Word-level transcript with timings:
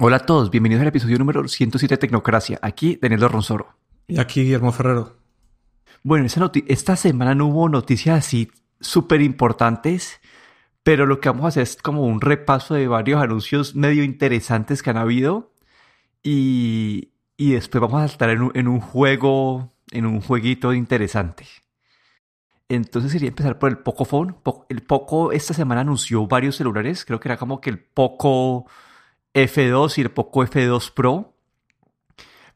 Hola 0.00 0.18
a 0.18 0.20
todos, 0.20 0.52
bienvenidos 0.52 0.82
al 0.82 0.88
episodio 0.88 1.18
número 1.18 1.48
107 1.48 1.94
de 1.94 1.98
Tecnocracia. 1.98 2.60
Aquí 2.62 3.00
Daniel 3.02 3.28
Ronsoro. 3.28 3.74
Y 4.06 4.20
aquí 4.20 4.44
Guillermo 4.44 4.70
Ferrero. 4.70 5.16
Bueno, 6.04 6.24
esta, 6.24 6.52
esta 6.68 6.94
semana 6.94 7.34
no 7.34 7.48
hubo 7.48 7.68
noticias 7.68 8.16
así 8.16 8.48
súper 8.78 9.22
importantes, 9.22 10.20
pero 10.84 11.04
lo 11.04 11.18
que 11.18 11.28
vamos 11.30 11.46
a 11.46 11.48
hacer 11.48 11.64
es 11.64 11.76
como 11.76 12.04
un 12.04 12.20
repaso 12.20 12.74
de 12.74 12.86
varios 12.86 13.20
anuncios 13.20 13.74
medio 13.74 14.04
interesantes 14.04 14.84
que 14.84 14.90
han 14.90 14.98
habido 14.98 15.52
y, 16.22 17.10
y 17.36 17.54
después 17.54 17.82
vamos 17.82 18.00
a 18.00 18.04
estar 18.04 18.30
en 18.30 18.42
un, 18.42 18.52
en 18.54 18.68
un 18.68 18.78
juego, 18.78 19.72
en 19.90 20.06
un 20.06 20.20
jueguito 20.20 20.72
interesante. 20.74 21.44
Entonces 22.68 23.10
sería 23.10 23.30
empezar 23.30 23.58
por 23.58 23.68
el 23.68 23.78
Poco 23.78 24.04
Phone. 24.04 24.36
El 24.68 24.82
Poco 24.84 25.32
esta 25.32 25.54
semana 25.54 25.80
anunció 25.80 26.28
varios 26.28 26.54
celulares. 26.54 27.04
Creo 27.04 27.18
que 27.18 27.26
era 27.26 27.36
como 27.36 27.60
que 27.60 27.70
el 27.70 27.80
Poco 27.80 28.66
F2 29.46 29.98
y 29.98 30.00
el 30.02 30.10
Poco 30.10 30.44
F2 30.44 30.92
Pro. 30.92 31.34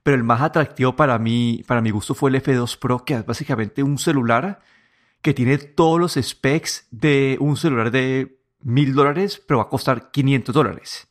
Pero 0.02 0.16
el 0.16 0.24
más 0.24 0.41
atractivo 0.41 0.96
para 0.96 1.18
mí, 1.18 1.62
para 1.66 1.80
mi 1.80 1.91
gusto, 1.91 2.14
fue 2.14 2.30
el 2.30 2.42
F2 2.42 2.78
Pro, 2.78 3.05
que 3.05 3.14
es 3.14 3.27
básicamente 3.27 3.82
un 3.82 3.98
celular 3.98 4.60
que 5.20 5.32
tiene 5.34 5.58
todos 5.58 6.00
los 6.00 6.14
specs 6.14 6.88
de 6.91 7.36
un 7.41 7.56
celular 7.56 7.91
de 7.91 8.41
mil 8.60 8.95
dólares, 8.95 9.42
pero 9.46 9.58
va 9.58 9.64
a 9.64 9.68
costar 9.68 10.10
500 10.10 10.55
dólares. 10.55 11.08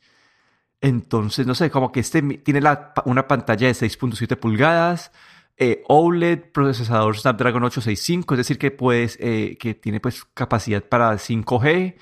Entonces, 0.81 1.47
no 1.47 1.55
sé, 1.55 1.69
como 1.69 1.91
que 1.91 1.99
este 2.01 2.21
tiene 2.21 2.61
una 3.05 3.27
pantalla 3.27 3.67
de 3.67 3.73
6.7 3.73 4.35
pulgadas, 4.37 5.11
eh, 5.57 5.83
OLED, 5.87 6.51
procesador 6.51 7.17
Snapdragon 7.17 7.63
865, 7.63 8.33
es 8.33 8.37
decir, 8.39 8.57
que, 8.57 8.71
puedes, 8.71 9.17
eh, 9.21 9.57
que 9.59 9.75
tiene 9.75 9.99
pues 9.99 10.25
capacidad 10.33 10.83
para 10.83 11.17
5G, 11.19 11.95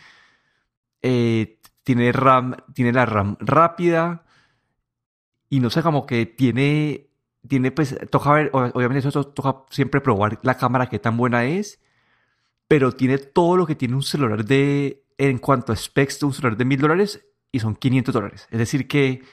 eh, 1.02 1.59
tiene, 1.84 2.12
RAM, 2.12 2.56
tiene 2.74 2.94
la 2.94 3.06
RAM 3.06 3.38
rápida 3.40 4.24
y 5.50 5.60
no 5.60 5.70
sé, 5.70 5.82
como 5.82 6.06
que 6.06 6.26
tiene, 6.26 7.08
tiene 7.48 7.72
pues, 7.72 7.98
toca 8.10 8.32
ver, 8.32 8.50
obviamente 8.54 9.08
eso 9.08 9.24
toca 9.24 9.64
siempre 9.70 10.02
probar 10.02 10.40
la 10.44 10.56
cámara 10.56 10.88
qué 10.88 11.00
tan 11.00 11.18
buena 11.18 11.46
es, 11.46 11.80
pero 12.68 12.92
tiene 12.92 13.18
todo 13.18 13.58
lo 13.58 13.66
que 13.66 13.76
tiene 13.76 13.96
un 13.96 14.04
celular 14.04 14.46
de, 14.46 15.04
en 15.18 15.40
cuanto 15.40 15.74
a 15.74 15.76
specs 15.76 16.20
de 16.20 16.26
un 16.28 16.34
celular 16.34 16.58
de 16.58 16.66
mil 16.66 16.80
dólares 16.80 17.26
y 17.52 17.60
son 17.60 17.76
500 17.76 18.14
dólares. 18.14 18.48
Es 18.52 18.60
decir 18.60 18.88
que 18.88 19.24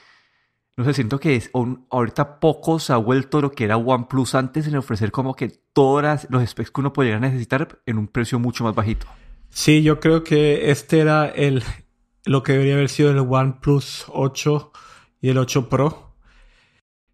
no 0.77 0.85
sé, 0.85 0.93
siento 0.93 1.19
que 1.19 1.35
es 1.35 1.49
ahorita 1.89 2.39
poco 2.39 2.77
se 2.79 2.93
ha 2.93 2.97
vuelto 2.97 3.41
lo 3.41 3.51
que 3.51 3.63
era 3.63 3.77
OnePlus 3.77 4.35
antes 4.35 4.67
en 4.67 4.75
ofrecer 4.75 5.11
como 5.11 5.35
que 5.35 5.49
todos 5.73 6.27
los 6.29 6.47
specs 6.47 6.69
que 6.69 6.81
uno 6.81 6.93
podría 6.93 7.19
necesitar 7.19 7.79
en 7.87 7.97
un 7.97 8.07
precio 8.07 8.37
mucho 8.37 8.63
más 8.63 8.75
bajito. 8.75 9.07
Sí, 9.49 9.81
yo 9.81 9.99
creo 9.99 10.23
que 10.23 10.69
este 10.69 10.99
era 10.99 11.25
el 11.25 11.63
lo 12.27 12.43
que 12.43 12.53
debería 12.53 12.75
haber 12.75 12.89
sido 12.89 13.11
el 13.11 13.19
OnePlus 13.19 14.05
8 14.09 14.71
y 15.21 15.29
el 15.29 15.37
8 15.37 15.69
Pro. 15.69 16.13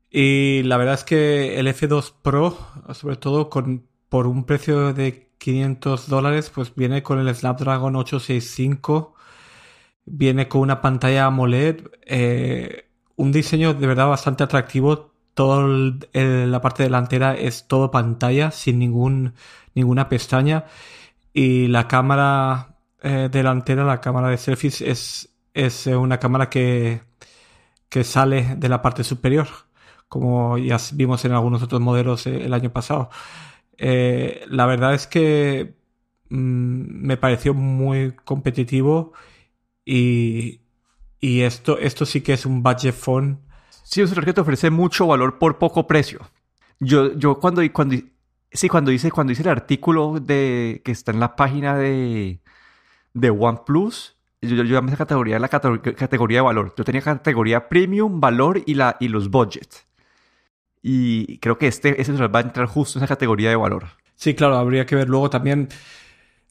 Y 0.09 0.63
la 0.63 0.77
verdad 0.77 0.95
es 0.95 1.03
que 1.03 1.59
el 1.59 1.67
F2 1.67 2.13
Pro, 2.21 2.57
sobre 2.93 3.15
todo 3.15 3.49
con, 3.49 3.87
por 4.09 4.27
un 4.27 4.43
precio 4.45 4.93
de 4.93 5.31
500 5.37 6.07
dólares, 6.07 6.51
pues 6.53 6.73
viene 6.75 7.03
con 7.03 7.19
el 7.19 7.33
Snapdragon 7.33 7.95
865, 7.95 9.15
viene 10.05 10.47
con 10.47 10.61
una 10.61 10.81
pantalla 10.81 11.25
AMOLED. 11.25 11.81
Eh, 12.05 12.89
un 13.15 13.31
diseño 13.31 13.73
de 13.73 13.87
verdad 13.87 14.07
bastante 14.07 14.43
atractivo. 14.43 15.13
Toda 15.33 15.65
la 16.13 16.61
parte 16.61 16.83
delantera 16.83 17.35
es 17.35 17.67
todo 17.67 17.89
pantalla, 17.89 18.51
sin 18.51 18.79
ningún, 18.79 19.33
ninguna 19.73 20.09
pestaña. 20.09 20.65
Y 21.33 21.67
la 21.67 21.87
cámara 21.87 22.72
eh, 23.03 23.29
delantera, 23.31 23.83
la 23.83 24.01
cámara 24.01 24.29
de 24.29 24.37
selfies, 24.37 24.81
es, 24.81 25.29
es 25.53 25.87
una 25.87 26.19
cámara 26.19 26.49
que, 26.49 27.01
que 27.89 28.03
sale 28.03 28.55
de 28.57 28.69
la 28.69 28.81
parte 28.81 29.03
superior, 29.03 29.47
como 30.07 30.57
ya 30.57 30.77
vimos 30.93 31.25
en 31.25 31.33
algunos 31.33 31.61
otros 31.63 31.81
modelos 31.81 32.25
eh, 32.27 32.45
el 32.45 32.53
año 32.53 32.71
pasado. 32.71 33.09
Eh, 33.77 34.45
la 34.47 34.65
verdad 34.65 34.93
es 34.93 35.07
que 35.07 35.75
mm, 36.29 37.05
me 37.05 37.17
pareció 37.17 37.53
muy 37.53 38.13
competitivo 38.25 39.13
y, 39.85 40.61
y 41.19 41.41
esto, 41.41 41.77
esto 41.79 42.05
sí 42.05 42.21
que 42.21 42.33
es 42.33 42.45
un 42.45 42.63
budget 42.63 42.95
phone. 42.95 43.39
Sí, 43.83 44.01
un 44.01 44.07
celular 44.07 44.25
que 44.25 44.33
te 44.33 44.41
ofrece 44.41 44.69
mucho 44.69 45.07
valor 45.07 45.39
por 45.39 45.57
poco 45.59 45.87
precio. 45.87 46.21
Yo, 46.79 47.13
yo 47.15 47.39
cuando, 47.39 47.61
cuando, 47.73 47.95
sí, 48.51 48.69
cuando 48.69 48.91
hice, 48.91 49.11
cuando 49.11 49.33
hice 49.33 49.43
el 49.43 49.49
artículo 49.49 50.19
de, 50.21 50.81
que 50.85 50.91
está 50.91 51.11
en 51.11 51.19
la 51.19 51.35
página 51.35 51.77
de, 51.77 52.39
de 53.13 53.29
OnePlus, 53.29 54.15
yo, 54.41 54.55
yo 54.55 54.63
llamé 54.63 54.89
esa 54.89 54.97
categoría 54.97 55.39
la 55.39 55.47
categoría, 55.47 56.37
de 56.37 56.41
valor. 56.41 56.73
Yo 56.77 56.83
tenía 56.83 57.01
categoría 57.01 57.69
premium, 57.69 58.19
valor 58.19 58.61
y, 58.65 58.73
la, 58.73 58.97
y 58.99 59.07
los 59.07 59.29
budget. 59.29 59.85
Y 60.81 61.37
creo 61.37 61.57
que 61.57 61.67
este, 61.67 62.03
celular 62.03 62.33
va 62.33 62.39
a 62.39 62.43
entrar 62.43 62.67
justo 62.67 62.99
en 62.99 63.03
esa 63.03 63.13
categoría 63.13 63.49
de 63.49 63.55
valor. 63.55 63.85
Sí, 64.15 64.35
claro, 64.35 64.57
habría 64.57 64.85
que 64.85 64.95
ver 64.95 65.09
luego 65.09 65.29
también 65.29 65.69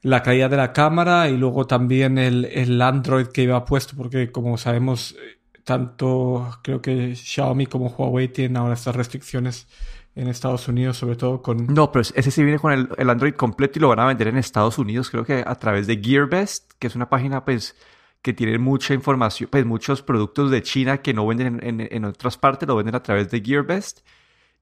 la 0.02 0.22
calidad 0.22 0.50
de 0.50 0.56
la 0.56 0.72
cámara 0.72 1.28
y 1.28 1.36
luego 1.36 1.66
también 1.66 2.18
el, 2.18 2.82
Android 2.82 3.26
que 3.26 3.42
iba 3.42 3.64
puesto, 3.64 3.94
porque 3.96 4.32
como 4.32 4.58
sabemos, 4.58 5.16
tanto 5.64 6.58
creo 6.62 6.82
que 6.82 7.14
Xiaomi 7.14 7.66
como 7.66 7.86
Huawei 7.88 8.28
tienen 8.28 8.56
ahora 8.56 8.74
estas 8.74 8.96
restricciones 8.96 9.68
en 10.14 10.28
Estados 10.28 10.68
Unidos, 10.68 10.98
sobre 10.98 11.16
todo 11.16 11.42
con... 11.42 11.66
No, 11.66 11.90
pero 11.90 12.02
ese 12.02 12.30
sí 12.30 12.42
viene 12.42 12.58
con 12.58 12.72
el, 12.72 13.10
Android 13.10 13.34
completo 13.34 13.78
y 13.78 13.82
lo 13.82 13.88
van 13.88 14.00
a 14.00 14.06
vender 14.06 14.28
en 14.28 14.36
Estados 14.36 14.78
Unidos, 14.78 15.10
creo 15.10 15.24
que 15.24 15.42
a 15.46 15.54
través 15.54 15.86
de 15.86 16.00
GearBest, 16.02 16.72
que 16.78 16.86
es 16.86 16.94
una 16.94 17.08
página 17.08 17.44
pues 17.44 17.76
que 18.20 18.32
tiene 18.32 18.58
mucha 18.58 18.94
información, 18.94 19.48
pues 19.50 19.64
muchos 19.64 20.02
productos 20.02 20.50
de 20.50 20.62
China 20.62 20.98
que 20.98 21.14
no 21.14 21.26
venden 21.26 21.60
en, 21.62 21.88
en 21.90 22.04
otras 22.04 22.36
partes, 22.36 22.68
lo 22.68 22.76
venden 22.76 22.94
a 22.94 23.02
través 23.02 23.30
de 23.30 23.40
GearBest 23.40 24.00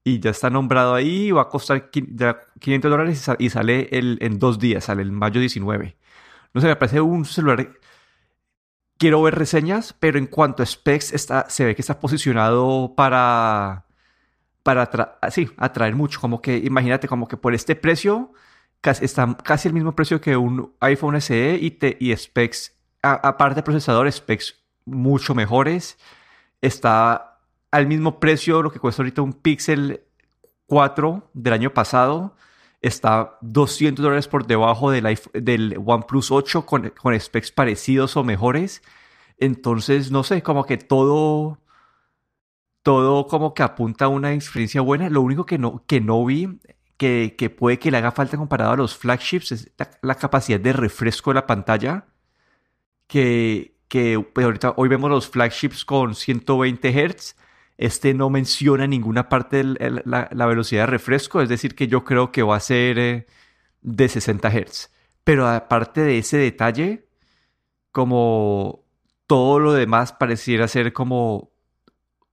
y 0.03 0.19
ya 0.19 0.31
está 0.31 0.49
nombrado 0.49 0.95
ahí, 0.95 1.31
va 1.31 1.43
a 1.43 1.49
costar 1.49 1.91
500 1.91 2.91
dólares 2.91 3.29
y 3.39 3.49
sale 3.49 3.87
el, 3.91 4.17
en 4.21 4.39
dos 4.39 4.59
días, 4.59 4.85
sale 4.85 5.03
el 5.03 5.11
mayo 5.11 5.39
19. 5.39 5.97
No 6.53 6.61
sé, 6.61 6.67
me 6.67 6.75
parece 6.75 7.01
un 7.01 7.25
celular... 7.25 7.71
Quiero 8.97 9.21
ver 9.23 9.35
reseñas, 9.35 9.93
pero 9.99 10.19
en 10.19 10.27
cuanto 10.27 10.61
a 10.61 10.65
specs, 10.65 11.13
está, 11.13 11.49
se 11.49 11.65
ve 11.65 11.75
que 11.75 11.81
está 11.81 11.99
posicionado 11.99 12.93
para, 12.95 13.85
para 14.63 14.89
sí, 15.29 15.49
atraer 15.57 15.95
mucho. 15.95 16.19
Como 16.19 16.41
que, 16.41 16.57
imagínate, 16.57 17.07
como 17.07 17.27
que 17.27 17.37
por 17.37 17.53
este 17.53 17.75
precio, 17.75 18.33
está 18.83 19.37
casi 19.43 19.67
el 19.67 19.73
mismo 19.73 19.95
precio 19.95 20.21
que 20.21 20.37
un 20.37 20.73
iPhone 20.79 21.19
SE 21.21 21.57
y, 21.61 21.71
te, 21.71 21.97
y 21.99 22.15
specs, 22.15 22.75
aparte 23.01 23.55
de 23.55 23.63
procesador, 23.63 24.11
specs 24.11 24.55
mucho 24.85 25.35
mejores. 25.35 25.97
Está 26.61 27.39
al 27.71 27.87
mismo 27.87 28.19
precio 28.19 28.61
lo 28.61 28.71
que 28.71 28.79
cuesta 28.79 29.01
ahorita 29.01 29.21
un 29.21 29.33
Pixel 29.33 30.01
4 30.67 31.29
del 31.33 31.53
año 31.53 31.73
pasado. 31.73 32.35
Está 32.81 33.37
200 33.41 34.01
dólares 34.01 34.27
por 34.27 34.47
debajo 34.47 34.89
del, 34.89 35.19
del 35.33 35.77
OnePlus 35.85 36.31
8 36.31 36.65
con, 36.65 36.89
con 36.89 37.19
specs 37.19 37.51
parecidos 37.51 38.17
o 38.17 38.23
mejores. 38.23 38.81
Entonces, 39.37 40.11
no 40.11 40.23
sé, 40.23 40.41
como 40.41 40.65
que 40.65 40.77
todo, 40.77 41.59
todo 42.83 43.27
como 43.27 43.53
que 43.53 43.63
apunta 43.63 44.05
a 44.05 44.07
una 44.09 44.33
experiencia 44.33 44.81
buena. 44.81 45.09
Lo 45.09 45.21
único 45.21 45.45
que 45.45 45.57
no, 45.57 45.83
que 45.87 46.01
no 46.01 46.25
vi, 46.25 46.59
que, 46.97 47.35
que 47.37 47.49
puede 47.49 47.79
que 47.79 47.91
le 47.91 47.97
haga 47.97 48.11
falta 48.11 48.37
comparado 48.37 48.71
a 48.73 48.77
los 48.77 48.95
flagships, 48.97 49.51
es 49.51 49.71
la, 50.01 50.15
capacidad 50.15 50.59
de 50.59 50.73
refresco 50.73 51.31
de 51.31 51.35
la 51.35 51.47
pantalla. 51.47 52.05
Que, 53.07 53.75
que 53.87 54.25
pues 54.33 54.45
ahorita, 54.45 54.73
hoy 54.77 54.89
vemos 54.89 55.09
los 55.09 55.29
flagships 55.29 55.83
con 55.85 56.15
120 56.15 56.89
Hz 57.09 57.35
este 57.81 58.13
no 58.13 58.29
menciona 58.29 58.83
en 58.83 58.91
ninguna 58.91 59.27
parte 59.27 59.63
la, 59.63 60.45
velocidad 60.45 60.83
de 60.83 60.85
refresco, 60.85 61.41
es 61.41 61.49
decir, 61.49 61.73
que 61.73 61.87
yo 61.87 62.03
creo 62.03 62.31
que 62.31 62.43
va 62.43 62.55
a 62.55 62.59
ser 62.59 62.99
eh, 62.99 63.25
de 63.81 64.07
60 64.07 64.51
Hz. 64.51 64.91
Pero 65.23 65.47
aparte 65.47 66.01
de 66.01 66.19
ese 66.19 66.37
detalle, 66.37 67.07
como 67.91 68.85
todo 69.25 69.57
lo 69.57 69.73
demás 69.73 70.13
pareciera 70.13 70.67
ser 70.67 70.93
como 70.93 71.50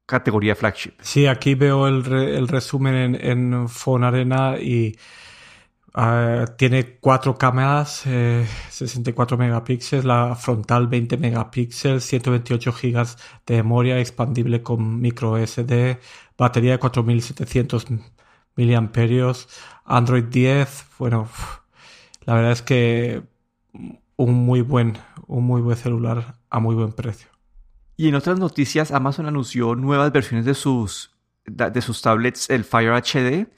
categoría 0.08 0.56
flagship. 0.56 0.94
Sí, 1.02 1.26
aquí 1.26 1.54
veo 1.54 1.86
el, 1.86 2.48
resumen 2.48 2.94
en, 2.94 3.14
en 3.14 3.68
Phone 3.68 4.04
Arena 4.04 4.56
y 4.58 4.96
Ah, 6.00 6.44
tiene 6.56 6.98
cuatro 7.00 7.36
cámaras, 7.36 8.04
64 8.70 9.34
eh, 9.36 9.38
megapíxeles, 9.38 10.04
la 10.04 10.36
frontal 10.36 10.86
20 10.86 11.16
megapíxeles, 11.16 12.04
128 12.04 12.72
gigas 12.72 13.18
de 13.46 13.56
memoria 13.56 13.98
expandible 13.98 14.62
con 14.62 15.00
micro 15.00 15.36
SD, 15.36 15.98
batería 16.36 16.72
de 16.72 16.78
4700 16.78 17.86
miliamperios, 18.54 19.48
Android 19.84 20.24
10. 20.24 20.86
Bueno, 21.00 21.28
la 22.26 22.34
verdad 22.34 22.52
es 22.52 22.62
que 22.62 23.22
un 24.16 24.34
muy 24.34 24.60
buen, 24.62 24.98
un 25.26 25.44
muy 25.46 25.62
buen 25.62 25.76
celular 25.76 26.36
a 26.50 26.60
muy 26.60 26.76
buen 26.76 26.92
precio. 26.92 27.37
Y 27.98 28.08
en 28.08 28.14
otras 28.14 28.38
noticias, 28.38 28.92
Amazon 28.92 29.26
anunció 29.26 29.74
nuevas 29.74 30.10
versiones 30.12 30.46
de 30.46 30.54
sus, 30.54 31.14
de 31.44 31.82
sus 31.82 32.00
tablets, 32.00 32.48
el 32.48 32.64
Fire 32.64 32.94
HD 32.94 33.48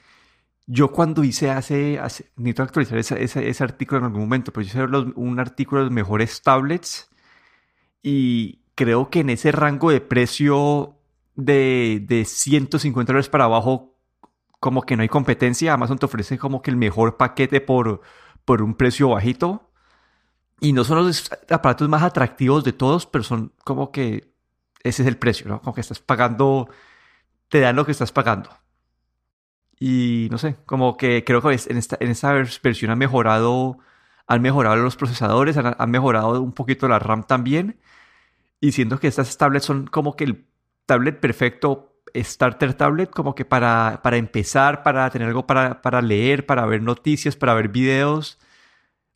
yo 0.72 0.92
cuando 0.92 1.24
hice 1.24 1.50
hace, 1.50 2.00
necesito 2.36 2.62
actualizar 2.62 2.96
ese, 2.96 3.64
artículo 3.64 3.98
en 3.98 4.04
algún 4.04 4.20
momento, 4.20 4.52
pero 4.52 4.64
yo 4.64 4.84
hice 4.84 5.12
un 5.16 5.40
artículo 5.40 5.80
de 5.80 5.86
los 5.86 5.92
mejores 5.92 6.42
tablets 6.42 7.10
y 8.04 8.60
creo 8.76 9.10
que 9.10 9.20
en 9.20 9.30
ese 9.30 9.50
rango 9.50 9.90
de 9.90 10.00
precio 10.00 10.96
de, 11.34 12.04
de 12.06 12.24
150 12.24 13.12
dólares 13.12 13.28
para 13.28 13.46
abajo, 13.46 13.98
como 14.60 14.82
que 14.82 14.96
no 14.96 15.02
hay 15.02 15.08
competencia. 15.08 15.72
Amazon 15.72 15.98
te 15.98 16.06
ofrece 16.06 16.38
como 16.38 16.62
que 16.62 16.70
el 16.70 16.76
mejor 16.76 17.16
paquete 17.16 17.60
por, 17.60 18.00
por 18.44 18.62
un 18.62 18.74
precio 18.76 19.08
bajito. 19.08 19.72
Y 20.60 20.72
no 20.72 20.84
son 20.84 20.98
los 20.98 21.30
aparatos 21.50 21.88
más 21.88 22.04
atractivos 22.04 22.62
de 22.62 22.72
todos, 22.72 23.06
pero 23.06 23.24
son 23.24 23.52
como 23.64 23.90
que 23.90 24.29
ese 24.82 25.02
es 25.02 25.08
el 25.08 25.16
precio, 25.16 25.48
¿no? 25.48 25.60
Como 25.60 25.74
que 25.74 25.80
estás 25.80 26.00
pagando, 26.00 26.68
te 27.48 27.60
dan 27.60 27.76
lo 27.76 27.84
que 27.86 27.92
estás 27.92 28.12
pagando. 28.12 28.50
Y 29.78 30.28
no 30.30 30.38
sé, 30.38 30.56
como 30.66 30.96
que 30.96 31.24
creo 31.24 31.40
que 31.40 31.48
en 31.48 31.76
esta, 31.78 31.96
en 32.00 32.10
esta 32.10 32.32
versión 32.32 32.90
han 32.90 32.98
mejorado, 32.98 33.78
han 34.26 34.42
mejorado 34.42 34.76
los 34.76 34.96
procesadores, 34.96 35.56
han, 35.56 35.74
han 35.78 35.90
mejorado 35.90 36.42
un 36.42 36.52
poquito 36.52 36.86
la 36.88 36.98
RAM 36.98 37.24
también. 37.24 37.80
Y 38.60 38.72
siento 38.72 39.00
que 39.00 39.08
estas 39.08 39.36
tablets 39.38 39.64
son 39.64 39.86
como 39.86 40.16
que 40.16 40.24
el 40.24 40.46
tablet 40.86 41.18
perfecto, 41.18 42.02
starter 42.14 42.74
tablet, 42.74 43.10
como 43.10 43.34
que 43.34 43.44
para, 43.44 44.00
para 44.02 44.16
empezar, 44.16 44.82
para 44.82 45.08
tener 45.10 45.28
algo 45.28 45.46
para, 45.46 45.80
para 45.82 46.02
leer, 46.02 46.46
para 46.46 46.66
ver 46.66 46.82
noticias, 46.82 47.36
para 47.36 47.54
ver 47.54 47.68
videos. 47.68 48.38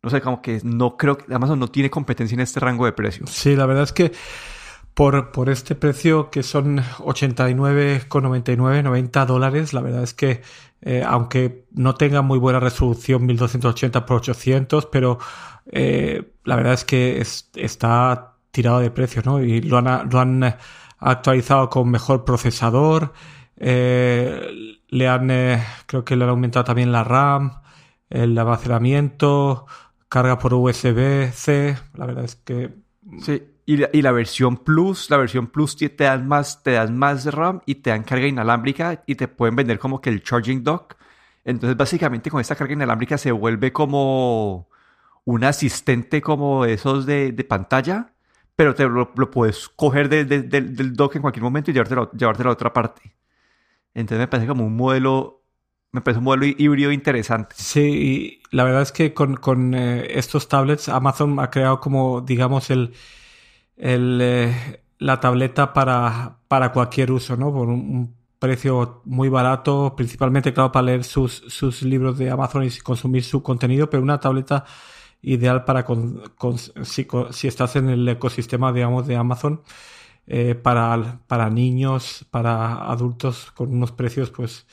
No 0.01 0.09
sé, 0.09 0.21
como 0.21 0.41
que 0.41 0.61
no 0.63 0.97
creo 0.97 1.17
que 1.17 1.33
Amazon 1.33 1.59
no 1.59 1.67
tiene 1.67 1.89
competencia 1.89 2.35
en 2.35 2.41
este 2.41 2.59
rango 2.59 2.85
de 2.85 2.93
precios. 2.93 3.29
Sí, 3.31 3.55
la 3.55 3.65
verdad 3.65 3.83
es 3.83 3.93
que 3.93 4.11
por, 4.95 5.31
por 5.31 5.49
este 5.49 5.75
precio 5.75 6.31
que 6.31 6.41
son 6.41 6.79
89,99, 6.79 8.83
90 8.83 9.25
dólares, 9.25 9.73
la 9.73 9.81
verdad 9.81 10.03
es 10.03 10.13
que 10.13 10.41
eh, 10.81 11.03
aunque 11.05 11.65
no 11.71 11.95
tenga 11.95 12.21
muy 12.21 12.39
buena 12.39 12.59
resolución 12.59 13.25
1280 13.25 13.99
x 13.99 14.09
800, 14.09 14.85
pero 14.87 15.19
eh, 15.71 16.33
la 16.43 16.55
verdad 16.55 16.73
es 16.73 16.85
que 16.85 17.23
está 17.55 18.37
tirado 18.51 18.79
de 18.79 18.91
precios, 18.91 19.25
¿no? 19.25 19.43
Y 19.43 19.61
lo 19.61 19.77
han, 19.79 20.09
lo 20.09 20.19
han 20.19 20.55
actualizado 20.99 21.69
con 21.69 21.89
mejor 21.91 22.23
procesador, 22.23 23.13
eh, 23.57 24.77
le 24.87 25.07
han, 25.09 25.29
eh, 25.31 25.63
creo 25.87 26.05
que 26.05 26.15
le 26.15 26.23
han 26.23 26.29
aumentado 26.29 26.65
también 26.65 26.91
la 26.91 27.03
RAM, 27.03 27.61
el 28.09 28.37
almacenamiento, 28.37 29.65
carga 30.07 30.37
por 30.39 30.53
USB-C, 30.53 31.77
la 31.95 32.05
verdad 32.05 32.23
es 32.23 32.35
que... 32.35 32.73
Sí, 33.21 33.43
y 33.65 33.77
la, 33.77 33.89
y 33.93 34.01
la, 34.01 34.11
versión 34.11 34.57
Plus, 34.57 35.09
la 35.09 35.17
versión 35.17 35.47
Plus 35.47 35.75
te 35.75 35.89
dan 35.89 36.27
más, 36.27 36.63
te 36.63 36.71
dan 36.71 36.97
más 36.97 37.25
RAM 37.25 37.61
y 37.65 37.75
te 37.75 37.89
dan 37.89 38.03
carga 38.03 38.27
inalámbrica 38.27 39.03
y 39.07 39.15
te 39.15 39.27
pueden 39.27 39.55
vender 39.55 39.79
como 39.79 40.01
que 40.01 40.09
el 40.09 40.23
charging 40.23 40.63
dock. 40.63 40.95
Entonces 41.43 41.77
básicamente 41.77 42.29
con 42.31 42.41
esta 42.41 42.55
carga 42.55 42.73
inalámbrica 42.73 43.17
se 43.17 43.31
vuelve 43.31 43.71
como 43.73 44.69
un 45.25 45.43
asistente 45.43 46.21
como 46.21 46.65
esos 46.65 47.05
de, 47.05 47.31
de 47.31 47.43
pantalla 47.43 48.15
pero 48.55 48.73
te 48.73 48.87
lo, 48.87 49.11
puedes 49.31 49.69
coger 49.69 50.07
del 50.09 50.93
dock 50.93 51.15
en 51.15 51.21
cualquier 51.21 51.43
momento 51.43 51.71
y 51.71 51.73
llevártelo, 51.73 52.11
llevártelo 52.11 52.49
a 52.49 52.53
otra 52.53 52.71
parte. 52.71 53.15
Entonces 53.93 54.19
me 54.19 54.27
parece 54.27 54.47
como 54.47 54.65
un 54.65 54.75
modelo, 54.75 55.43
me 55.91 56.01
parece 56.01 56.19
un 56.19 56.25
modelo 56.25 56.45
híbrido 56.45 56.91
interesante. 56.91 57.55
Sí, 57.57 57.81
y 57.81 58.55
la 58.55 58.63
verdad 58.63 58.81
es 58.81 58.91
que 58.91 59.13
con, 59.13 59.35
con 59.35 59.73
eh, 59.73 60.17
estos 60.17 60.47
tablets 60.47 60.89
Amazon 60.89 61.39
ha 61.39 61.49
creado 61.49 61.79
como, 61.79 62.21
digamos, 62.21 62.69
el, 62.69 62.93
el 63.77 64.19
eh, 64.21 64.81
la 64.99 65.19
tableta 65.19 65.73
para, 65.73 66.39
para 66.47 66.71
cualquier 66.71 67.11
uso, 67.11 67.35
¿no? 67.37 67.51
Por 67.53 67.69
un, 67.69 68.15
precio 68.39 69.01
muy 69.05 69.29
barato, 69.29 69.95
principalmente, 69.95 70.53
claro, 70.53 70.71
para 70.71 70.85
leer 70.87 71.03
sus, 71.03 71.43
sus 71.47 71.81
libros 71.81 72.17
de 72.17 72.29
Amazon 72.29 72.63
y 72.63 72.69
consumir 72.79 73.23
su 73.23 73.41
contenido, 73.41 73.89
pero 73.89 74.03
una 74.03 74.19
tableta 74.19 74.65
ideal 75.21 75.63
para 75.65 75.85
si, 76.83 77.07
estás 77.47 77.75
en 77.77 77.89
el 77.89 78.07
ecosistema, 78.07 78.71
digamos, 78.71 79.07
de 79.07 79.15
Amazon, 79.15 79.63
eh, 80.27 80.53
para, 80.53 81.21
para 81.27 81.49
niños, 81.49 82.25
para 82.29 82.91
adultos, 82.91 83.51
con 83.51 83.73
unos 83.73 83.91
precios 83.91 84.29
pues 84.31 84.67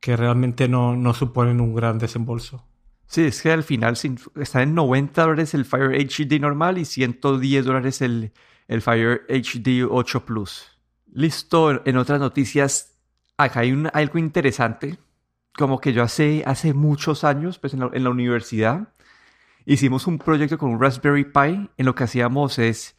que 0.00 0.16
realmente 0.16 0.68
no, 0.68 1.14
suponen 1.14 1.60
un 1.60 1.74
gran 1.74 1.98
desembolso. 1.98 2.64
Sí, 3.06 3.22
es 3.22 3.40
que 3.40 3.52
al 3.52 3.62
final 3.62 3.96
está 4.36 4.62
en 4.62 4.74
90 4.74 5.22
dólares 5.22 5.54
el 5.54 5.64
Fire 5.64 5.92
HD 5.92 6.40
normal 6.40 6.78
y 6.78 6.84
110 6.84 7.64
dólares 7.64 8.02
el, 8.02 8.32
el 8.68 8.82
Fire 8.82 9.22
HD 9.28 9.86
8 9.88 10.24
Plus. 10.24 10.78
Listo, 11.12 11.86
en 11.86 11.96
otras 11.96 12.20
noticias, 12.20 12.98
acá 13.36 13.60
hay 13.60 13.72
un, 13.72 13.88
algo 13.92 14.18
interesante. 14.18 14.98
Como 15.56 15.80
que 15.80 15.92
yo 15.92 16.02
hace, 16.02 16.42
hace 16.46 16.74
muchos 16.74 17.24
años, 17.24 17.58
pues 17.58 17.74
en 17.74 18.04
la 18.04 18.10
universidad, 18.10 18.88
hicimos 19.64 20.06
un 20.06 20.18
proyecto 20.18 20.58
con 20.58 20.70
un 20.70 20.80
Raspberry 20.80 21.24
Pi. 21.24 21.70
En 21.76 21.86
lo 21.86 21.94
que 21.94 22.04
hacíamos 22.04 22.58
es 22.58 22.96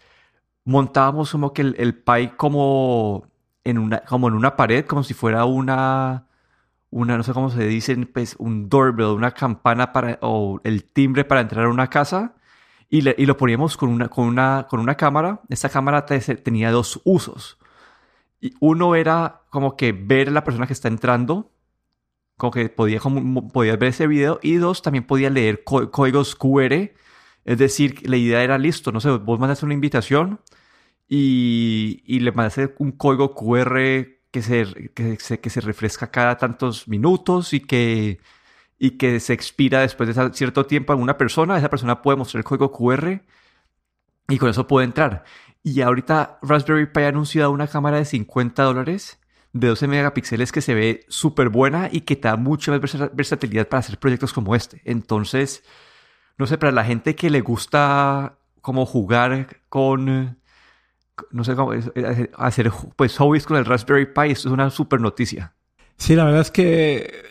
montábamos 0.68 1.32
como 1.32 1.54
que 1.54 1.62
el, 1.62 1.96
Pi 1.96 2.28
como 2.36 3.28
en 3.64 3.78
una 3.78 4.00
como 4.02 4.28
en 4.28 4.36
una 4.36 4.56
pared, 4.56 4.86
como 4.86 5.04
si 5.04 5.14
fuera 5.14 5.46
una 5.46 6.27
una 6.98 7.18
no 7.18 7.24
sé 7.24 7.34
cómo 7.34 7.50
se 7.50 7.66
dice, 7.68 7.96
pues 8.08 8.36
un 8.40 8.70
doorbell, 8.70 9.16
una 9.16 9.32
campana 9.32 9.94
para 9.94 10.18
o 10.22 10.60
el 10.64 10.84
timbre 10.86 11.26
para 11.26 11.42
entrar 11.42 11.66
a 11.66 11.70
una 11.70 11.90
casa. 11.90 12.36
Y, 12.90 13.08
y 13.22 13.26
lo 13.26 13.38
poníamos 13.38 13.78
con 13.78 13.90
una, 13.90 14.08
con, 14.10 14.26
una, 14.26 14.66
con 14.70 14.80
una 14.80 14.96
cámara. 14.96 15.42
Esta 15.50 15.70
cámara 15.70 16.06
tenía 16.06 16.72
dos 16.72 17.02
usos. 17.04 17.58
Y 18.42 18.54
uno 18.60 18.96
era 18.96 19.42
como 19.50 19.76
que 19.76 19.92
ver 19.92 20.30
a 20.30 20.32
la 20.32 20.44
persona 20.44 20.68
que 20.68 20.74
está 20.74 20.88
entrando 20.88 21.52
como 22.38 22.52
que 22.52 22.70
podía, 22.70 23.00
podías 23.52 23.80
ver 23.80 23.90
ese 23.90 24.08
video 24.08 24.40
y 24.44 24.56
dos, 24.56 24.84
también 24.84 25.06
podía 25.06 25.30
leer 25.30 25.64
códigos 25.64 26.36
QR. 26.36 26.92
Es 27.46 27.58
decir, 27.58 28.08
la 28.08 28.18
idea 28.18 28.44
era 28.44 28.58
listo, 28.58 28.92
no 28.92 29.02
sé, 29.02 29.10
vos 29.10 29.40
mandaste 29.40 29.66
una 29.66 29.74
invitación 29.74 30.40
y, 31.08 32.04
y 32.06 32.20
le 32.20 32.32
mandaste 32.32 32.76
un 32.78 32.92
código 32.92 33.34
QR 33.34 34.17
que 34.32 34.42
se, 34.42 34.92
que, 34.94 35.18
se, 35.20 35.40
que 35.40 35.50
se 35.50 35.62
refresca 35.62 36.12
cada 36.12 36.38
tantos 36.38 36.88
minutos 36.88 37.54
y 37.54 37.62
que, 37.62 38.20
y 38.78 38.92
que 38.92 39.20
se 39.20 39.34
expira 39.34 39.82
después 39.82 40.16
de 40.16 40.34
cierto 40.34 40.66
tiempo 40.66 40.94
a 40.94 40.96
una 40.96 41.18
persona. 41.18 41.58
Esa 41.58 41.70
persona 41.70 42.02
puede 42.02 42.18
mostrar 42.18 42.40
el 42.40 42.46
código 42.46 42.72
QR 42.72 43.22
y 44.30 44.38
con 44.38 44.50
eso 44.50 44.68
puede 44.68 44.86
entrar. 44.86 45.24
Y 45.64 45.82
ahorita 45.82 46.40
Raspberry 46.42 46.88
Pi 46.88 47.02
ha 47.02 47.08
anunciado 47.10 47.52
una 47.52 47.68
cámara 47.68 47.98
de 47.98 48.06
50 48.06 48.64
dólares 48.64 49.20
de 49.54 49.68
12 49.68 49.88
megapíxeles 49.88 50.52
que 50.52 50.62
se 50.62 50.74
ve 50.74 51.06
súper 51.10 51.50
buena 51.50 51.90
y 51.92 52.02
que 52.02 52.16
te 52.16 52.28
da 52.28 52.36
mucha 52.36 52.72
más 52.72 52.82
versatilidad 53.14 53.68
para 53.68 53.80
hacer 53.80 54.00
proyectos 54.00 54.34
como 54.34 54.56
este. 54.56 54.82
Entonces, 54.86 55.64
no 56.38 56.46
sé, 56.48 56.58
para 56.58 56.72
la 56.72 56.86
gente 56.86 57.16
que 57.16 57.30
le 57.30 57.42
gusta 57.42 58.38
como 58.62 58.86
jugar 58.86 59.62
con, 59.70 60.40
no 61.32 61.44
sé 61.44 61.56
cómo, 61.56 61.74
hacer 62.38 62.72
pues 62.96 63.18
hobbies 63.18 63.46
con 63.46 63.58
el 63.58 63.66
Raspberry 63.66 64.06
Pi, 64.06 64.32
es 64.32 64.46
una 64.46 64.70
súper 64.70 65.02
noticia. 65.02 65.54
Sí, 65.98 66.16
la 66.16 66.26
verdad 66.26 66.42
es 66.42 66.52
que 66.52 67.24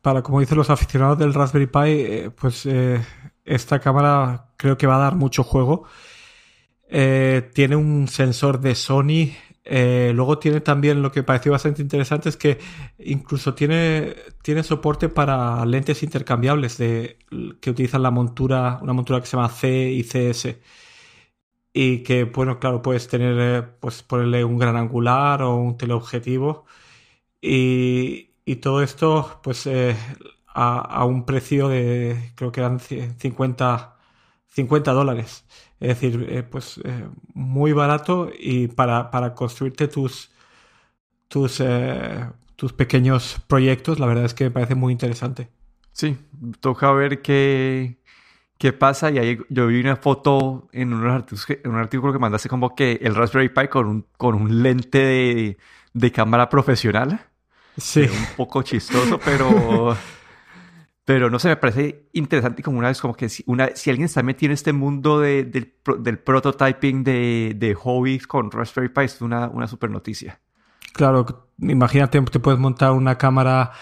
para, 0.00 0.22
como 0.22 0.40
dicen 0.40 0.58
los 0.58 0.70
aficionados 0.70 1.18
del 1.18 1.34
Raspberry 1.34 1.66
Pi, 1.66 1.78
eh, 1.84 2.30
pues 2.30 2.66
eh, 2.66 3.00
esta 3.44 3.78
cámara 3.80 4.52
creo 4.56 4.76
que 4.76 4.86
va 4.86 4.96
a 4.96 5.00
dar 5.00 5.16
mucho 5.16 5.44
juego. 5.44 5.84
Eh, 6.88 7.50
tiene 7.54 7.76
un 7.76 8.08
sensor 8.08 8.60
de 8.60 8.74
Sony 8.74 9.32
eh, 9.70 10.12
luego 10.14 10.38
tiene 10.38 10.62
también 10.62 11.02
lo 11.02 11.12
que 11.12 11.22
pareció 11.22 11.52
bastante 11.52 11.82
interesante 11.82 12.30
es 12.30 12.38
que 12.38 12.58
incluso 13.00 13.52
tiene, 13.52 14.16
tiene 14.40 14.62
soporte 14.62 15.10
para 15.10 15.66
lentes 15.66 16.02
intercambiables 16.02 16.78
de, 16.78 17.18
que 17.60 17.70
utilizan 17.70 18.02
la 18.02 18.10
montura, 18.10 18.78
una 18.80 18.94
montura 18.94 19.20
que 19.20 19.26
se 19.26 19.36
llama 19.36 19.50
C 19.50 19.90
y 19.90 20.04
CS. 20.04 20.56
Y 21.72 22.02
que, 22.02 22.24
bueno, 22.24 22.58
claro, 22.60 22.82
puedes 22.82 23.08
tener, 23.08 23.36
eh, 23.38 23.62
pues 23.80 24.02
ponerle 24.02 24.44
un 24.44 24.58
gran 24.58 24.76
angular 24.76 25.42
o 25.42 25.56
un 25.56 25.76
teleobjetivo. 25.76 26.66
Y, 27.40 28.32
y 28.44 28.56
todo 28.56 28.82
esto, 28.82 29.40
pues, 29.42 29.66
eh, 29.66 29.96
a, 30.48 30.78
a, 30.80 31.04
un 31.04 31.24
precio 31.26 31.68
de, 31.68 32.32
creo 32.36 32.52
que 32.52 32.60
eran 32.60 32.80
50, 32.80 33.96
50 34.48 34.92
dólares. 34.92 35.44
Es 35.80 35.88
decir, 35.88 36.26
eh, 36.30 36.42
pues 36.42 36.80
muy 37.34 37.72
barato 37.72 38.30
y 38.38 38.68
para, 38.68 39.10
para 39.10 39.34
construirte 39.34 39.88
tus, 39.88 40.32
tus, 41.28 41.62
tus 42.56 42.72
pequeños 42.72 43.40
proyectos, 43.46 44.00
la 44.00 44.06
verdad 44.06 44.24
es 44.24 44.34
que 44.34 44.44
me 44.44 44.50
parece 44.50 44.74
muy 44.74 44.92
interesante. 44.92 45.50
Sí, 45.92 46.16
toca 46.60 46.92
ver 46.92 47.22
qué, 47.22 47.98
qué 48.58 48.72
pasa. 48.72 49.10
Y 49.10 49.18
ahí 49.18 49.38
yo 49.48 49.68
vi 49.68 49.80
una 49.80 49.96
foto 49.96 50.68
en, 50.72 50.92
un 50.92 51.06
artículo 51.06 52.12
que 52.12 52.18
mandaste 52.18 52.48
como 52.48 52.74
que 52.74 52.98
el 53.02 53.14
Raspberry 53.14 53.48
Pi 53.48 53.68
con 53.68 53.86
un, 53.86 54.06
con 54.16 54.34
un 54.34 54.62
lente 54.62 54.98
de, 54.98 55.58
de 55.92 56.12
cámara 56.12 56.48
profesional. 56.48 57.20
Sí. 57.76 58.00
un 58.02 58.36
poco 58.36 58.62
chistoso, 58.62 59.18
pero... 59.24 59.96
Pero 61.08 61.30
no 61.30 61.38
sé, 61.38 61.48
me 61.48 61.56
parece 61.56 62.10
interesante 62.12 62.62
como 62.62 62.78
una 62.78 62.88
vez, 62.88 63.00
como 63.00 63.14
que 63.14 63.30
si, 63.30 63.42
una, 63.46 63.74
si 63.74 63.88
alguien 63.88 64.04
está 64.04 64.22
metido 64.22 64.50
en 64.50 64.52
este 64.52 64.74
mundo 64.74 65.18
de, 65.18 65.44
del, 65.44 65.72
del, 66.00 66.18
prototyping 66.18 67.02
de, 67.02 67.54
de 67.56 67.74
hobbies 67.74 68.26
con 68.26 68.50
Raspberry 68.50 68.90
Pi, 68.90 69.04
es 69.04 69.22
una, 69.22 69.48
una 69.48 69.66
super 69.66 69.88
noticia. 69.88 70.38
Claro, 70.92 71.48
imagínate, 71.60 72.20
te 72.20 72.40
puedes 72.40 72.60
montar 72.60 72.92
una 72.92 73.16
cámara 73.16 73.72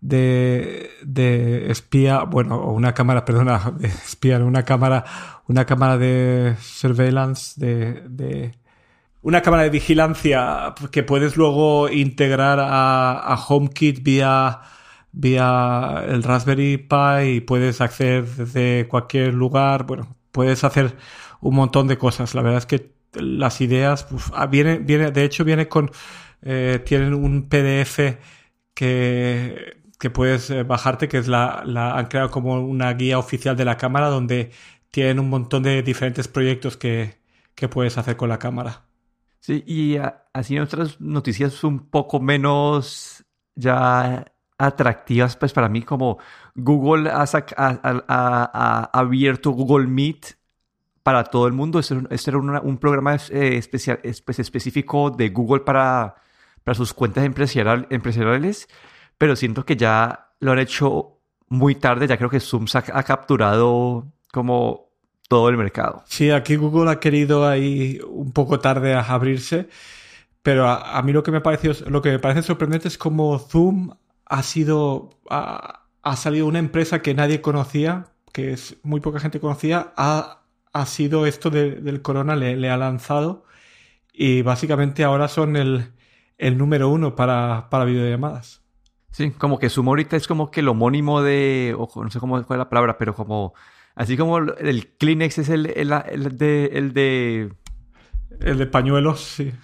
de, 0.00 0.90
de 1.02 1.70
espía, 1.70 2.22
bueno, 2.24 2.56
o 2.56 2.72
una 2.72 2.94
cámara, 2.94 3.24
perdona, 3.26 3.72
de 3.78 3.88
espía, 3.88 4.38
una 4.38 4.64
cámara, 4.64 5.04
una 5.48 5.64
cámara 5.64 5.98
de 5.98 6.56
surveillance, 6.60 7.60
de, 7.60 8.02
de 8.08 8.52
una 9.22 9.42
cámara 9.42 9.64
de 9.64 9.70
vigilancia 9.70 10.74
que 10.92 11.02
puedes 11.02 11.36
luego 11.36 11.88
integrar 11.88 12.60
a, 12.60 13.18
a 13.18 13.34
HomeKit 13.36 14.02
vía, 14.02 14.60
vía 15.12 16.04
el 16.06 16.22
Raspberry 16.22 16.76
Pi 16.78 17.36
y 17.36 17.40
puedes 17.40 17.80
acceder 17.80 18.24
desde 18.24 18.86
cualquier 18.88 19.34
lugar. 19.34 19.84
Bueno, 19.84 20.16
puedes 20.30 20.62
hacer 20.62 20.96
un 21.40 21.56
montón 21.56 21.88
de 21.88 21.98
cosas. 21.98 22.34
La 22.34 22.42
verdad 22.42 22.58
es 22.58 22.66
que 22.66 22.92
las 23.14 23.60
ideas, 23.60 24.06
ah, 24.32 24.46
viene, 24.46 24.78
viene, 24.78 25.10
de 25.10 25.24
hecho 25.24 25.44
viene 25.44 25.68
con, 25.68 25.90
eh, 26.42 26.80
tienen 26.84 27.14
un 27.14 27.48
PDF 27.48 28.18
que, 28.74 29.76
que 29.98 30.10
puedes 30.10 30.50
eh, 30.50 30.62
bajarte, 30.62 31.08
que 31.08 31.18
es 31.18 31.28
la, 31.28 31.62
la, 31.64 31.96
han 31.96 32.06
creado 32.06 32.30
como 32.30 32.60
una 32.60 32.92
guía 32.94 33.18
oficial 33.18 33.56
de 33.56 33.64
la 33.64 33.76
cámara 33.76 34.08
donde 34.08 34.50
tienen 34.90 35.20
un 35.20 35.30
montón 35.30 35.62
de 35.62 35.82
diferentes 35.82 36.28
proyectos 36.28 36.76
que, 36.76 37.18
que 37.54 37.68
puedes 37.68 37.98
hacer 37.98 38.16
con 38.16 38.28
la 38.28 38.38
cámara. 38.38 38.84
Sí, 39.40 39.62
y 39.66 39.98
así 40.32 40.58
otras 40.58 41.00
noticias 41.00 41.62
un 41.64 41.88
poco 41.88 42.20
menos 42.20 43.24
ya 43.54 44.24
atractivas, 44.58 45.36
pues 45.36 45.52
para 45.52 45.68
mí 45.68 45.82
como 45.82 46.18
Google 46.54 47.10
ha, 47.10 48.90
abierto 48.92 49.50
Google 49.50 49.86
Meet 49.86 50.36
para 51.02 51.24
todo 51.24 51.46
el 51.46 51.52
mundo. 51.52 51.78
Este, 51.78 52.30
era 52.30 52.38
un 52.38 52.78
programa 52.78 53.14
eh, 53.14 53.56
especial, 53.56 54.00
pues, 54.24 54.38
específico 54.38 55.10
de 55.10 55.28
Google 55.28 55.60
para, 55.60 56.16
para 56.64 56.74
sus 56.74 56.92
cuentas 56.92 57.24
empresariales, 57.24 58.68
pero 59.18 59.36
siento 59.36 59.64
que 59.64 59.76
ya 59.76 60.30
lo 60.40 60.52
han 60.52 60.58
hecho 60.58 61.20
muy 61.48 61.74
tarde. 61.74 62.06
Ya 62.06 62.16
creo 62.16 62.30
que 62.30 62.40
Zoom 62.40 62.66
ha, 62.74 63.02
capturado 63.02 64.06
como 64.32 64.90
todo 65.28 65.48
el 65.48 65.56
mercado. 65.56 66.02
Sí, 66.06 66.30
aquí 66.30 66.56
Google 66.56 66.90
ha 66.90 67.00
querido 67.00 67.48
ahí 67.48 68.00
un 68.08 68.32
poco 68.32 68.60
tarde 68.60 68.94
a 68.94 69.00
abrirse, 69.00 69.68
pero 70.42 70.68
a, 70.68 71.00
mí 71.02 71.12
lo 71.12 71.22
que 71.22 71.32
me 71.32 71.40
parece 71.40 72.42
sorprendente 72.42 72.88
es 72.88 72.98
cómo 72.98 73.38
Zoom 73.38 73.90
ha 74.24 74.42
sido, 74.42 75.10
ha, 75.30 75.86
ha 76.02 76.16
salido 76.16 76.46
una 76.46 76.58
empresa 76.58 77.02
que 77.02 77.14
nadie 77.14 77.40
conocía, 77.40 78.06
que 78.32 78.52
es 78.52 78.76
muy 78.82 79.00
poca 79.00 79.20
gente 79.20 79.40
conocía, 79.40 79.92
ha 79.96 80.46
ha 80.76 80.84
sido 80.86 81.26
esto 81.26 81.48
del 81.50 82.02
corona, 82.02 82.36
le, 82.36 82.70
ha 82.70 82.76
lanzado 82.76 83.44
y 84.12 84.42
básicamente 84.42 85.04
ahora 85.04 85.28
son 85.28 85.56
el, 85.56 85.94
número 86.38 86.90
uno 86.90 87.16
para, 87.16 87.68
para, 87.70 87.86
videollamadas. 87.86 88.62
Sí, 89.16 89.30
como 89.30 89.58
que 89.58 89.70
Zoom 89.70 89.88
ahorita 89.88 90.14
es 90.14 90.28
como 90.28 90.50
que 90.50 90.60
el 90.60 90.68
homónimo 90.68 91.22
de, 91.22 91.74
ojo, 91.78 92.04
no 92.04 92.10
sé 92.10 92.20
cómo 92.20 92.44
fue 92.44 92.58
la 92.58 92.68
palabra, 92.68 92.98
pero 92.98 93.14
como, 93.14 93.54
así 93.94 94.14
como 94.14 94.36
el 94.36 94.94
Kleenex 94.98 95.38
es 95.38 95.48
el, 95.48 95.64
el, 95.74 95.88
de... 96.36 96.66
El 96.66 96.92
de, 96.92 97.50
el 98.40 98.58
de 98.58 98.66
pañuelos, 98.66 99.22
sí. 99.22 99.54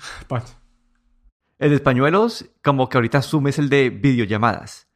El 1.59 1.71
de 1.71 1.81
pañuelos, 1.81 2.47
como 2.65 2.89
que 2.89 2.97
ahorita 2.97 3.21
Zoom 3.21 3.49
es 3.49 3.59
el 3.59 3.69
de 3.69 3.91
videollamadas. 3.91 4.89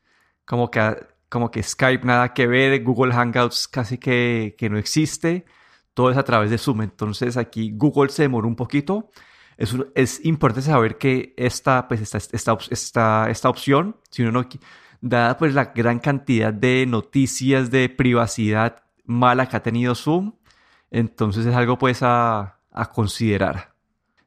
Como 0.47 0.71
que, 0.71 1.05
como 1.29 1.51
que 1.51 1.63
Skype 1.63 2.07
nada 2.07 2.33
que 2.33 2.47
ver, 2.47 2.83
Google 2.83 3.13
Hangouts 3.13 3.69
casi 3.69 3.99
que, 3.99 4.55
que 4.57 4.71
no 4.71 4.79
existe 4.79 5.45
todo 5.93 6.11
es 6.11 6.17
a 6.17 6.25
través 6.25 6.51
de 6.51 6.57
Zoom. 6.57 6.81
Entonces 6.81 7.37
aquí 7.37 7.73
Google 7.75 8.11
se 8.11 8.23
demoró 8.23 8.49
un 8.49 8.57
poquito. 8.57 9.11
Es, 9.57 9.75
es 9.95 10.25
importante 10.25 10.67
saber 10.69 10.99
que 10.99 11.35
esta, 11.37 11.89
pues 11.89 12.01
esta, 12.01 12.19
esta, 12.19 12.59
esta, 12.71 13.31
esta 13.31 13.49
opción, 13.49 13.97
si 14.11 14.23
uno 14.23 14.33
no, 14.33 14.49
dada 15.01 15.37
pues 15.39 15.55
la 15.55 15.67
gran 15.67 15.99
cantidad 15.99 16.53
de 16.53 16.85
noticias 16.87 17.71
de 17.71 17.89
privacidad 17.89 18.83
mala 19.05 19.49
que 19.49 19.57
ha 19.57 19.63
tenido 19.63 19.95
Zoom, 19.95 20.35
entonces 20.91 21.47
es 21.47 21.55
algo 21.55 21.79
pues 21.79 22.03
a, 22.03 22.59
a 22.73 22.91
considerar. 22.93 23.75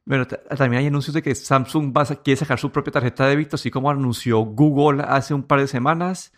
Bueno, 0.06 0.26
también 0.26 0.82
hay 0.82 0.88
anuncios 0.88 1.14
de 1.14 1.22
que 1.22 1.36
Samsung 1.36 1.96
va 1.96 2.02
a, 2.02 2.16
quiere 2.16 2.38
sacar 2.38 2.58
su 2.58 2.72
propia 2.72 2.92
tarjeta 2.94 3.26
de 3.26 3.32
débito, 3.32 3.56
así 3.56 3.70
como 3.70 3.92
anunció 3.92 4.40
Google 4.40 5.04
hace 5.08 5.36
un 5.36 5.44
par 5.44 5.60
de 5.60 5.68
semanas. 5.68 6.34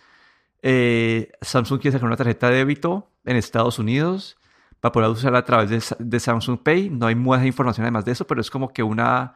Eh, 0.61 1.31
Samsung 1.41 1.79
quiere 1.79 1.93
sacar 1.93 2.07
una 2.07 2.17
tarjeta 2.17 2.49
de 2.49 2.57
débito 2.57 3.09
en 3.23 3.37
Estados 3.37 3.79
Unidos 3.79 4.37
para 4.81 4.91
poder 4.91 5.09
usarla 5.09 5.39
a 5.39 5.45
través 5.45 5.95
de, 5.97 6.19
Samsung 6.19 6.59
Pay. 6.59 6.89
No 6.89 7.05
hay 7.05 7.15
mucha 7.15 7.45
información 7.45 7.85
además 7.85 8.03
de 8.03 8.11
eso, 8.13 8.25
pero 8.25 8.41
es 8.41 8.49
como 8.49 8.73
que 8.73 8.83
una 8.83 9.35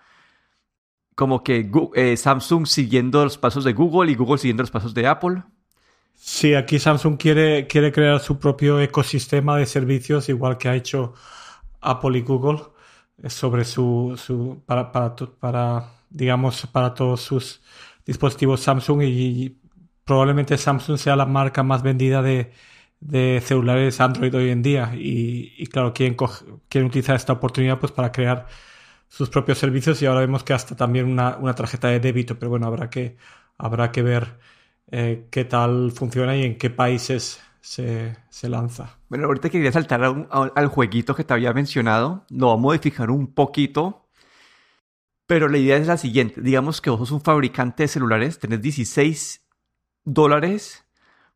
como 1.13 1.43
que 1.43 1.69
eh, 1.93 2.17
Samsung 2.17 2.65
siguiendo 2.65 3.23
los 3.23 3.37
pasos 3.37 3.63
de 3.63 3.71
Google 3.71 4.11
y 4.11 4.15
Google 4.15 4.37
siguiendo 4.37 4.63
los 4.63 4.71
pasos 4.71 4.93
de 4.93 5.07
Apple. 5.07 5.43
Sí, 6.15 6.55
aquí 6.55 6.79
Samsung 6.79 7.17
quiere, 7.17 7.67
quiere 7.67 7.91
crear 7.91 8.19
su 8.19 8.37
propio 8.39 8.81
ecosistema 8.81 9.57
de 9.57 9.65
servicios, 9.65 10.27
igual 10.27 10.57
que 10.57 10.67
ha 10.67 10.75
hecho 10.75 11.13
Apple 11.79 12.17
y 12.17 12.21
Google, 12.21 12.63
eh, 13.23 13.29
sobre 13.29 13.63
su, 13.65 14.19
su 14.21 14.61
para, 14.65 14.91
para, 14.91 15.15
para, 15.15 15.91
digamos, 16.09 16.65
para 16.67 16.93
todos 16.93 17.21
sus 17.21 17.61
dispositivos 18.05 18.61
Samsung 18.61 19.03
y 19.03 19.57
probablemente 20.03 20.57
Samsung 20.57 20.97
sea 20.97 21.15
la 21.15 21.25
marca 21.25 21.63
más 21.63 21.81
vendida 21.83 22.21
de, 22.21 22.51
de 23.05 23.39
celulares 23.43 24.01
Android 24.01 24.33
hoy 24.35 24.50
en 24.50 24.62
día. 24.62 24.91
Y, 24.95 25.65
claro, 25.67 25.93
quieren, 25.93 26.17
quieren 26.69 26.88
utilizar 26.88 27.15
esta 27.15 27.33
oportunidad 27.33 27.79
pues 27.79 27.91
para 27.91 28.12
crear 28.12 28.47
sus 29.07 29.29
propios 29.29 29.59
servicios 29.59 30.01
y 30.01 30.05
ahora 30.05 30.21
vemos 30.21 30.43
que 30.43 30.53
hasta 30.53 30.75
también 30.75 31.05
una, 31.07 31.55
tarjeta 31.55 31.88
de 31.89 32.00
débito, 32.00 32.38
pero 32.38 32.50
bueno, 32.50 32.67
habrá 32.67 32.89
que, 32.89 33.17
habrá 33.57 33.91
que 33.91 34.01
ver 34.01 34.39
eh, 34.91 35.27
qué 35.31 35.45
tal 35.45 35.91
funciona 35.91 36.35
y 36.35 36.43
en 36.43 36.57
qué 36.57 36.69
países 36.69 37.39
se, 37.62 38.15
lanza. 38.43 38.97
Bueno, 39.09 39.25
ahorita 39.25 39.50
quería 39.50 39.71
saltar 39.71 40.03
al 40.03 40.67
jueguito 40.67 41.15
que 41.15 41.24
te 41.24 41.33
había 41.33 41.53
mencionado, 41.53 42.25
lo 42.29 42.47
vamos 42.47 42.59
a 42.59 42.62
modificar 42.62 43.12
un 43.12 43.33
poquito, 43.33 44.07
pero 45.27 45.47
la 45.47 45.57
idea 45.57 45.77
es 45.77 45.88
la 45.88 45.97
siguiente, 45.97 46.41
digamos 46.41 46.81
que 46.81 46.89
vos 46.89 47.00
sos 47.00 47.12
un 47.12 47.21
fabricante 47.21 47.83
de 47.83 47.88
celulares, 47.88 48.39
tenés 48.39 48.62
16 48.62 49.47
dólares 50.03 50.85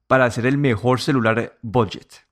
para 0.10 0.26
hacer 0.26 0.48
el 0.48 0.58
mejor 0.58 1.00
celular 1.00 1.60
budget. 1.62 2.26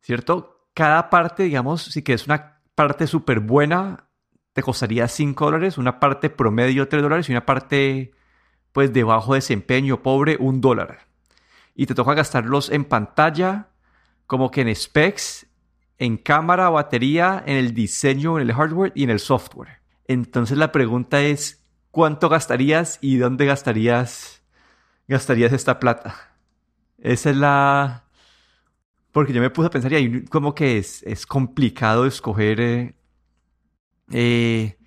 ¿Cierto? 0.00 0.68
Cada 0.74 1.10
parte, 1.10 1.42
digamos, 1.42 1.82
si 1.82 2.04
quieres 2.04 2.26
una 2.26 2.60
parte 2.76 3.08
súper 3.08 3.40
buena, 3.40 4.04
te 4.52 4.62
costaría 4.62 5.08
5 5.08 5.44
dólares, 5.44 5.76
una 5.76 5.98
parte 5.98 6.30
promedio 6.30 6.86
3 6.86 7.02
dólares 7.02 7.28
y 7.28 7.32
una 7.32 7.44
parte 7.44 8.12
pues 8.70 8.92
de 8.92 9.02
bajo 9.02 9.34
desempeño, 9.34 10.04
pobre, 10.04 10.36
1 10.38 10.60
dólar. 10.60 11.00
Y 11.74 11.86
te 11.86 11.96
toca 11.96 12.14
gastarlos 12.14 12.70
en 12.70 12.84
pantalla, 12.84 13.70
como 14.28 14.52
que 14.52 14.60
en 14.60 14.72
specs, 14.72 15.48
en 15.98 16.16
cámara, 16.16 16.70
batería, 16.70 17.42
en 17.44 17.56
el 17.56 17.74
diseño, 17.74 18.38
en 18.38 18.48
el 18.48 18.54
hardware 18.54 18.92
y 18.94 19.02
en 19.02 19.10
el 19.10 19.18
software. 19.18 19.80
Entonces 20.06 20.56
la 20.56 20.70
pregunta 20.70 21.22
es, 21.22 21.66
¿cuánto 21.90 22.28
gastarías 22.28 23.00
y 23.00 23.16
dónde 23.16 23.46
gastarías, 23.46 24.44
gastarías 25.08 25.52
esta 25.52 25.80
plata? 25.80 26.27
Esa 26.98 27.30
es 27.30 27.36
la... 27.36 28.04
Porque 29.12 29.32
yo 29.32 29.40
me 29.40 29.50
puse 29.50 29.66
a 29.66 29.70
pensar 29.70 29.92
y 29.92 29.96
ahí 29.96 30.24
como 30.26 30.54
que 30.54 30.78
es, 30.78 31.02
es 31.04 31.26
complicado 31.26 32.06
escoger... 32.06 32.60
Eh, 32.60 32.94
eh, 34.10 34.78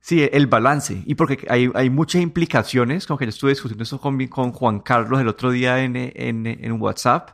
sí, 0.00 0.28
el 0.30 0.46
balance. 0.46 1.02
Y 1.06 1.14
porque 1.14 1.46
hay, 1.48 1.70
hay, 1.74 1.90
muchas 1.90 2.22
implicaciones, 2.22 3.06
como 3.06 3.18
que 3.18 3.26
yo 3.26 3.30
estuve 3.30 3.52
discutiendo 3.52 3.84
eso 3.84 4.00
con, 4.00 4.24
con 4.28 4.52
Juan 4.52 4.80
Carlos 4.80 5.20
el 5.20 5.28
otro 5.28 5.50
día 5.50 5.82
en, 5.82 5.96
en, 5.96 6.46
en 6.46 6.80
WhatsApp. 6.80 7.30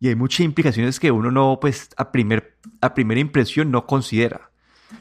Y 0.00 0.08
hay 0.08 0.16
muchas 0.16 0.40
implicaciones 0.40 0.98
que 0.98 1.10
uno 1.12 1.30
no, 1.30 1.58
pues, 1.60 1.90
a, 1.96 2.10
primer, 2.10 2.58
a 2.80 2.92
primera 2.92 3.20
impresión 3.20 3.70
no 3.70 3.86
considera. 3.86 4.50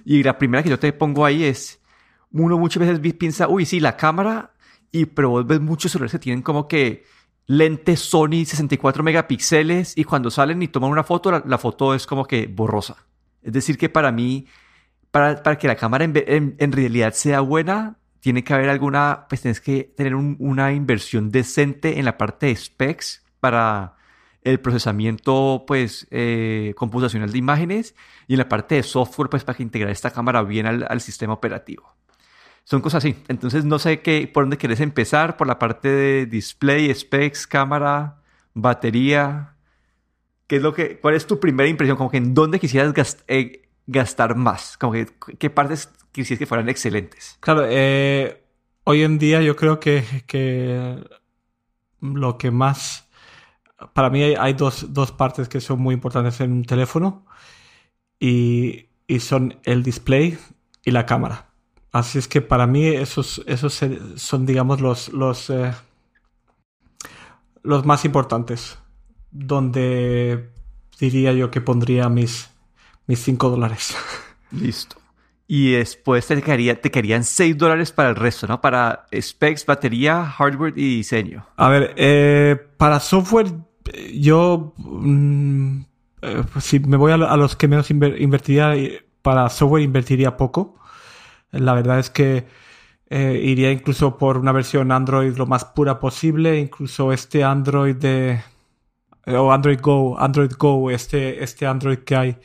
Y 0.05 0.24
la 0.24 0.38
primera 0.38 0.62
que 0.63 0.70
yo 0.70 0.79
te 0.79 0.93
pongo 0.93 1.25
ahí 1.25 1.43
es, 1.43 1.81
uno 2.31 2.58
muchas 2.58 2.81
veces 2.81 3.13
piensa, 3.15 3.48
uy, 3.48 3.65
sí, 3.65 3.79
la 3.79 3.98
cámara, 3.98 4.53
y 4.91 5.05
pero 5.05 5.29
vos 5.29 5.48
ves 5.48 5.60
muchos 5.60 5.91
celulares 5.91 6.12
que 6.12 6.20
tienen 6.20 6.43
como 6.43 6.67
que 6.67 7.05
lentes 7.51 8.00
Sony 8.00 8.46
64 8.46 9.03
megapíxeles 9.03 9.98
y 9.98 10.05
cuando 10.05 10.31
salen 10.31 10.62
y 10.62 10.70
toman 10.70 10.89
una 10.89 11.03
foto, 11.03 11.31
la, 11.31 11.58
foto 11.58 11.93
es 11.93 12.08
como 12.08 12.25
que 12.25 12.48
borrosa. 12.48 12.96
Es 13.41 13.51
decir, 13.51 13.77
que 13.77 13.89
para 13.89 14.13
mí, 14.13 14.48
para, 15.12 15.43
para 15.43 15.58
que 15.58 15.67
la 15.67 15.75
cámara 15.75 16.05
en, 16.05 16.72
realidad 16.72 17.12
sea 17.12 17.41
buena, 17.41 17.98
tiene 18.22 18.46
que 18.46 18.53
haber 18.53 18.70
alguna, 18.70 19.25
pues 19.27 19.41
tienes 19.41 19.60
que 19.60 19.84
tener 19.84 20.15
una 20.15 20.72
inversión 20.72 21.29
decente 21.29 22.00
en 22.00 22.05
la 22.05 22.17
parte 22.17 22.46
de 22.46 22.55
specs 22.55 23.25
para 23.41 23.96
el 24.43 24.62
procesamiento, 24.62 25.65
pues, 25.67 26.08
eh, 26.10 26.74
computacional 26.77 27.31
de 27.31 27.38
imágenes 27.38 27.96
y 28.27 28.34
en 28.36 28.39
la 28.39 28.48
parte 28.48 28.75
de 28.75 28.84
software, 28.84 29.29
pues, 29.29 29.43
para 29.43 29.58
que 29.58 29.63
integrar 29.63 29.91
esta 29.91 30.12
cámara 30.12 30.41
bien 30.43 30.67
al 30.67 31.01
sistema 31.01 31.34
operativo 31.34 31.96
son 32.63 32.82
cosas 32.82 33.03
así. 33.03 33.15
Entonces 33.27 33.65
no 33.65 33.80
sé 33.80 34.01
qué, 34.01 34.30
por 34.32 34.44
dónde 34.44 34.58
querés 34.58 34.80
empezar, 34.80 35.38
por 35.38 35.48
la 35.48 35.60
parte 35.60 35.89
de 35.89 36.25
display, 36.25 36.94
specs, 36.94 37.48
cámara, 37.48 38.22
batería. 38.53 39.56
¿Qué 40.48 40.58
es 40.58 40.62
lo 40.62 40.74
que, 40.74 41.00
¿Cuál 41.00 41.15
es 41.15 41.27
tu 41.27 41.39
primera 41.39 41.70
impresión? 41.70 41.98
Como 41.98 42.12
que 42.12 42.18
en 42.18 42.34
dónde 42.34 42.60
quisieras 42.60 43.18
eh, 43.27 43.70
gastar 43.88 44.36
más. 44.36 44.77
Como 44.77 44.94
que 44.94 45.08
qué 45.39 45.50
partes 45.50 45.89
quisieras 46.12 46.39
que 46.39 46.46
fueran 46.46 46.70
excelentes. 46.70 47.38
Claro, 47.39 47.65
eh, 47.68 48.44
hoy 48.84 49.03
en 49.03 49.18
día 49.18 49.41
yo 49.41 49.56
creo 49.56 49.80
que, 49.80 50.03
que 50.27 51.03
lo 52.01 52.38
que 52.38 52.51
más... 52.51 53.08
Para 53.94 54.12
mí 54.12 54.22
hay, 54.22 54.53
dos, 54.53 54.94
dos, 54.94 55.12
partes 55.12 55.50
que 55.50 55.60
son 55.60 55.82
muy 55.82 55.96
importantes 55.96 56.39
en 56.41 56.51
un 56.51 56.65
teléfono 56.65 57.25
y, 58.20 58.89
y 59.08 59.20
son 59.22 59.60
el 59.63 59.82
display 59.82 60.38
y 60.86 60.91
la 60.91 61.08
cámara. 61.08 61.50
Así 61.91 62.19
es 62.19 62.27
que 62.27 62.41
para 62.41 62.67
mí 62.67 62.88
esos, 62.88 63.43
esos 63.48 63.79
son, 64.15 64.45
digamos, 64.45 64.79
los, 64.79 65.10
los, 65.10 65.50
eh, 65.50 65.74
los 67.63 67.86
más 67.86 68.05
importantes. 68.05 68.77
Donde 69.31 70.51
diría 71.00 71.33
yo 71.33 71.51
que 71.51 71.62
pondría 71.62 72.10
mis, 72.10 72.50
mis 73.07 73.19
5 73.19 73.50
dólares. 73.50 73.95
Listo. 74.51 74.98
Y 75.48 75.74
después 75.74 76.25
te, 76.27 76.41
quedaría, 76.41 76.79
te 76.79 76.91
querían 76.91 77.25
6 77.25 77.57
dólares 77.57 77.91
para 77.91 78.10
el 78.10 78.15
resto, 78.15 78.48
¿no? 78.48 78.62
Para 78.62 79.05
specs, 79.13 79.65
batería, 79.65 80.25
hardware 80.25 80.74
y 80.77 80.98
diseño. 80.98 81.45
A 81.57 81.67
ver, 81.67 81.93
eh, 81.98 82.57
para 82.77 83.01
software, 83.01 83.51
yo, 84.13 84.74
mm, 84.77 85.81
eh, 86.21 86.43
si 86.62 86.79
me 86.79 86.95
voy 86.95 87.12
a, 87.12 87.17
los 87.17 87.57
que 87.57 87.67
menos 87.67 87.91
invertiría, 87.91 88.75
para 89.21 89.50
software 89.50 89.83
invertiría 89.83 90.38
poco. 90.38 90.80
La 91.51 91.74
verdad 91.74 92.00
es 92.00 92.10
que 92.10 92.48
eh, 93.10 93.39
iría 93.43 93.72
incluso 93.72 94.17
por 94.17 94.38
una 94.38 94.51
versión 94.53 94.91
Android 94.91 95.36
lo 95.36 95.46
más 95.46 95.65
pura 95.65 96.00
posible, 96.00 96.60
incluso 96.60 97.12
este 97.12 97.43
Android 97.43 97.96
de 97.96 98.41
o 99.27 99.51
Android 99.51 99.79
Go, 99.81 100.17
Android 100.20 100.51
Go, 100.58 100.89
este, 100.91 101.43
este 101.43 101.67
Android 101.67 102.00
que 102.00 102.15
hay 102.15 102.38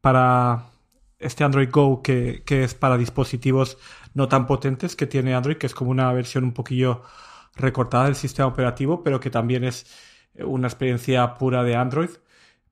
para 0.00 0.64
este 1.18 1.44
Android 1.44 1.68
Go 1.70 2.02
que, 2.02 2.42
que, 2.44 2.64
es 2.64 2.74
para 2.74 2.96
dispositivos 2.96 3.78
no 4.14 4.28
tan 4.28 4.46
potentes 4.46 4.96
que 4.96 5.06
tiene 5.06 5.34
Android, 5.34 5.56
que 5.58 5.66
es 5.66 5.74
como 5.74 5.90
una 5.90 6.12
versión 6.12 6.44
un 6.44 6.52
poquillo 6.54 7.02
recortada 7.56 8.06
del 8.06 8.14
sistema 8.14 8.48
operativo, 8.48 9.02
pero 9.02 9.20
que 9.20 9.30
también 9.30 9.64
es 9.64 9.86
una 10.38 10.68
experiencia 10.68 11.34
pura 11.34 11.64
de 11.64 11.76
Android, 11.76 12.10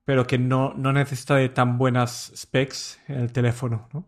pero 0.04 0.26
que 0.26 0.38
no, 0.38 0.74
no 0.74 0.92
necesita 0.92 1.36
de 1.36 1.48
tan 1.48 1.78
buenas 1.78 2.32
specs 2.36 3.00
en 3.08 3.20
el 3.20 3.32
teléfono, 3.32 3.88
¿no? 3.92 4.06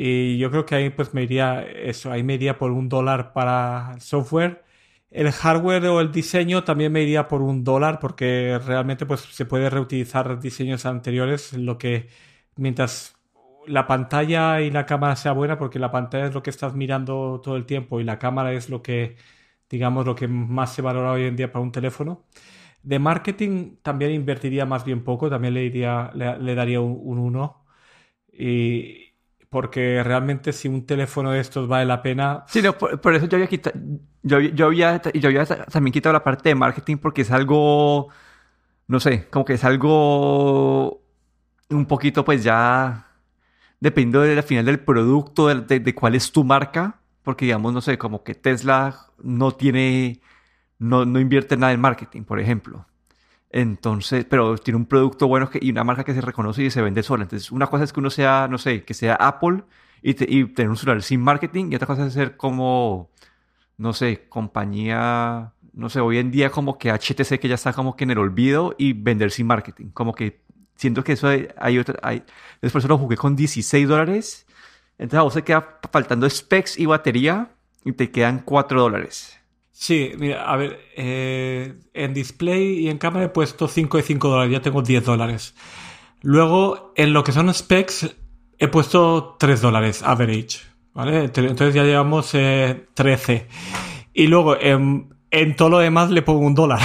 Y 0.00 0.38
yo 0.38 0.50
creo 0.50 0.64
que 0.64 0.76
ahí 0.76 0.90
pues 0.90 1.12
me 1.12 1.24
iría 1.24 1.62
eso, 1.62 2.12
ahí 2.12 2.22
me 2.22 2.34
iría 2.34 2.56
por 2.58 2.70
un 2.70 2.88
dólar 2.88 3.32
para 3.32 3.92
el 3.94 4.00
software. 4.00 4.64
El 5.10 5.32
hardware 5.32 5.86
o 5.86 6.00
el 6.00 6.12
diseño 6.12 6.62
también 6.64 6.92
me 6.92 7.02
iría 7.02 7.26
por 7.28 7.42
un 7.42 7.64
dólar 7.64 7.98
porque 7.98 8.60
realmente 8.64 9.06
pues 9.06 9.22
se 9.22 9.44
puede 9.46 9.68
reutilizar 9.70 10.38
diseños 10.40 10.86
anteriores, 10.86 11.52
lo 11.54 11.78
que 11.78 12.08
mientras 12.56 13.16
la 13.66 13.86
pantalla 13.88 14.60
y 14.60 14.70
la 14.70 14.86
cámara 14.86 15.16
sea 15.16 15.32
buena, 15.32 15.58
porque 15.58 15.78
la 15.80 15.90
pantalla 15.90 16.26
es 16.26 16.34
lo 16.34 16.42
que 16.44 16.50
estás 16.50 16.74
mirando 16.74 17.40
todo 17.42 17.56
el 17.56 17.66
tiempo 17.66 18.00
y 18.00 18.04
la 18.04 18.18
cámara 18.18 18.52
es 18.52 18.68
lo 18.70 18.82
que, 18.82 19.16
digamos, 19.68 20.06
lo 20.06 20.14
que 20.14 20.28
más 20.28 20.74
se 20.74 20.82
valora 20.82 21.12
hoy 21.12 21.24
en 21.24 21.36
día 21.36 21.52
para 21.52 21.62
un 21.64 21.72
teléfono. 21.72 22.24
De 22.82 22.98
marketing 22.98 23.76
también 23.82 24.12
invertiría 24.12 24.66
más 24.66 24.84
bien 24.84 25.04
poco, 25.04 25.30
también 25.30 25.54
le, 25.54 25.62
diría, 25.62 26.10
le, 26.14 26.54
daría 26.54 26.80
un 26.80 27.18
1. 27.18 27.64
Y, 28.32 29.07
porque 29.50 30.02
realmente 30.04 30.52
si 30.52 30.68
un 30.68 30.84
teléfono 30.86 31.30
de 31.30 31.40
estos 31.40 31.68
vale 31.68 31.86
la 31.86 32.02
pena... 32.02 32.44
Sí, 32.48 32.60
no, 32.62 32.76
por, 32.76 33.14
eso 33.14 33.26
yo 33.26 33.36
había, 33.36 33.46
quitado, 33.46 33.78
yo, 34.22 34.40
yo, 34.40 34.66
había, 34.66 35.00
yo 35.14 35.28
había 35.28 35.46
también 35.46 35.92
quitado 35.92 36.12
la 36.12 36.24
parte 36.24 36.50
de 36.50 36.54
marketing 36.54 36.98
porque 36.98 37.22
es 37.22 37.30
algo, 37.30 38.08
no 38.86 39.00
sé, 39.00 39.26
como 39.30 39.44
que 39.44 39.54
es 39.54 39.64
algo 39.64 41.02
un 41.70 41.86
poquito 41.86 42.24
pues 42.24 42.44
ya 42.44 43.08
dependiendo 43.80 44.22
del 44.22 44.42
final 44.42 44.64
del 44.66 44.80
producto, 44.80 45.48
de, 45.48 45.80
de, 45.80 45.94
cuál 45.94 46.14
es 46.14 46.32
tu 46.32 46.44
marca, 46.44 47.00
porque 47.22 47.44
digamos, 47.46 47.72
no 47.72 47.80
sé, 47.80 47.98
como 47.98 48.24
que 48.24 48.34
Tesla 48.34 49.06
no 49.22 49.52
tiene, 49.52 50.20
no, 50.78 51.04
no 51.04 51.20
invierte 51.20 51.56
nada 51.56 51.72
en 51.72 51.80
marketing, 51.80 52.24
por 52.24 52.40
ejemplo. 52.40 52.86
Entonces, 53.50 54.26
pero 54.26 54.58
tiene 54.58 54.76
un 54.76 54.86
producto 54.86 55.26
bueno 55.26 55.50
y 55.54 55.70
una 55.70 55.84
marca 55.84 56.04
que 56.04 56.14
se 56.14 56.20
reconoce 56.20 56.64
y 56.64 56.70
se 56.70 56.82
vende 56.82 57.02
sola. 57.02 57.24
Entonces, 57.24 57.50
una 57.50 57.66
cosa 57.66 57.84
es 57.84 57.92
que 57.92 58.00
uno 58.00 58.10
sea, 58.10 58.46
no 58.48 58.58
sé, 58.58 58.84
que 58.84 58.94
sea 58.94 59.14
Apple 59.14 59.64
y, 60.02 60.14
tener 60.14 60.68
un 60.70 60.76
celular 60.76 61.02
sin 61.02 61.20
marketing 61.20 61.72
y 61.72 61.76
otra 61.76 61.86
cosa 61.86 62.06
es 62.06 62.12
ser 62.12 62.36
como, 62.36 63.10
no 63.78 63.92
sé, 63.92 64.28
compañía, 64.28 65.52
no 65.72 65.88
sé, 65.88 66.00
hoy 66.00 66.18
en 66.18 66.30
día 66.30 66.50
como 66.50 66.78
que 66.78 66.90
HTC 66.92 67.38
que 67.40 67.48
ya 67.48 67.54
está 67.54 67.72
como 67.72 67.96
que 67.96 68.04
en 68.04 68.10
el 68.10 68.18
olvido 68.18 68.74
y 68.78 68.92
vender 68.92 69.30
sin 69.30 69.46
marketing. 69.46 69.88
Como 69.90 70.14
que 70.14 70.42
siento 70.76 71.04
que 71.04 71.12
eso 71.12 71.28
hay, 71.28 71.48
hay 71.56 71.78
otra, 71.78 71.98
hay, 72.02 72.24
después 72.62 72.84
lo 72.84 72.98
jugué 72.98 73.16
con 73.16 73.36
16 73.36 73.88
dólares. 73.88 74.46
Entonces 74.98 75.20
a 75.20 75.22
vos 75.22 75.34
te 75.34 75.42
queda 75.42 75.78
faltando 75.92 76.28
specs 76.28 76.78
y 76.78 76.86
batería 76.86 77.50
y 77.84 77.92
te 77.92 78.10
quedan 78.10 78.40
4 78.40 78.80
dólares. 78.80 79.37
Sí, 79.80 80.10
mira, 80.18 80.42
a 80.42 80.56
ver, 80.56 80.80
eh, 80.96 81.74
en 81.94 82.12
display 82.12 82.80
y 82.80 82.88
en 82.88 82.98
cámara 82.98 83.26
he 83.26 83.28
puesto 83.28 83.68
5 83.68 83.98
de 83.98 84.02
5 84.02 84.28
dólares, 84.28 84.52
ya 84.52 84.60
tengo 84.60 84.82
10 84.82 85.04
dólares. 85.04 85.54
Luego, 86.20 86.92
en 86.96 87.12
lo 87.12 87.22
que 87.22 87.30
son 87.30 87.54
specs, 87.54 88.16
he 88.58 88.66
puesto 88.66 89.36
3 89.38 89.60
dólares, 89.60 90.02
average, 90.02 90.58
¿vale? 90.94 91.30
Entonces 91.32 91.74
ya 91.74 91.84
llevamos 91.84 92.32
13. 92.32 93.32
Eh, 93.32 93.46
y 94.14 94.26
luego, 94.26 94.56
en, 94.60 95.14
todo 95.56 95.68
lo 95.68 95.78
demás 95.78 96.10
le 96.10 96.22
pongo 96.22 96.40
un 96.40 96.56
dólar. 96.56 96.80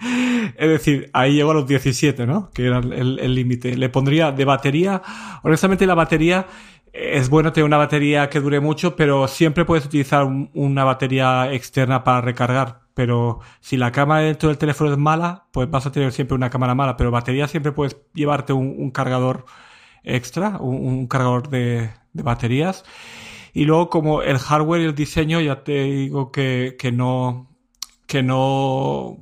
es 0.56 0.68
decir, 0.70 1.10
ahí 1.12 1.34
llego 1.34 1.50
a 1.50 1.54
los 1.54 1.68
17, 1.68 2.26
¿no? 2.26 2.50
Que 2.54 2.64
era 2.64 2.78
el 2.78 3.34
límite. 3.34 3.76
Le 3.76 3.90
pondría 3.90 4.32
de 4.32 4.46
batería, 4.46 5.02
honestamente 5.42 5.86
la 5.86 5.94
batería 5.94 6.46
es 6.92 7.30
bueno 7.30 7.52
tener 7.52 7.64
una 7.64 7.78
batería 7.78 8.28
que 8.28 8.40
dure 8.40 8.60
mucho, 8.60 8.96
pero 8.96 9.26
siempre 9.26 9.64
puedes 9.64 9.86
utilizar 9.86 10.26
una 10.52 10.84
batería 10.84 11.52
externa 11.52 12.04
para 12.04 12.20
recargar. 12.20 12.82
Pero 12.94 13.40
si 13.60 13.78
la 13.78 13.92
cámara 13.92 14.22
dentro 14.22 14.50
del 14.50 14.58
teléfono 14.58 14.92
es 14.92 14.98
mala, 14.98 15.46
pues 15.52 15.70
vas 15.70 15.86
a 15.86 15.92
tener 15.92 16.12
siempre 16.12 16.34
una 16.34 16.50
cámara 16.50 16.74
mala. 16.74 16.96
Pero 16.98 17.10
batería 17.10 17.48
siempre 17.48 17.72
puedes 17.72 17.96
llevarte 18.12 18.52
un, 18.52 18.90
cargador 18.90 19.46
extra, 20.04 20.58
un, 20.58 21.06
cargador 21.06 21.48
de, 21.48 21.90
baterías. 22.12 22.84
Y 23.54 23.64
luego, 23.64 23.88
como 23.88 24.22
el 24.22 24.38
hardware 24.38 24.82
y 24.82 24.84
el 24.84 24.94
diseño, 24.94 25.40
ya 25.40 25.64
te 25.64 25.84
digo 25.84 26.30
que, 26.30 26.76
no, 26.92 27.48
que 28.06 28.22
no 28.22 29.18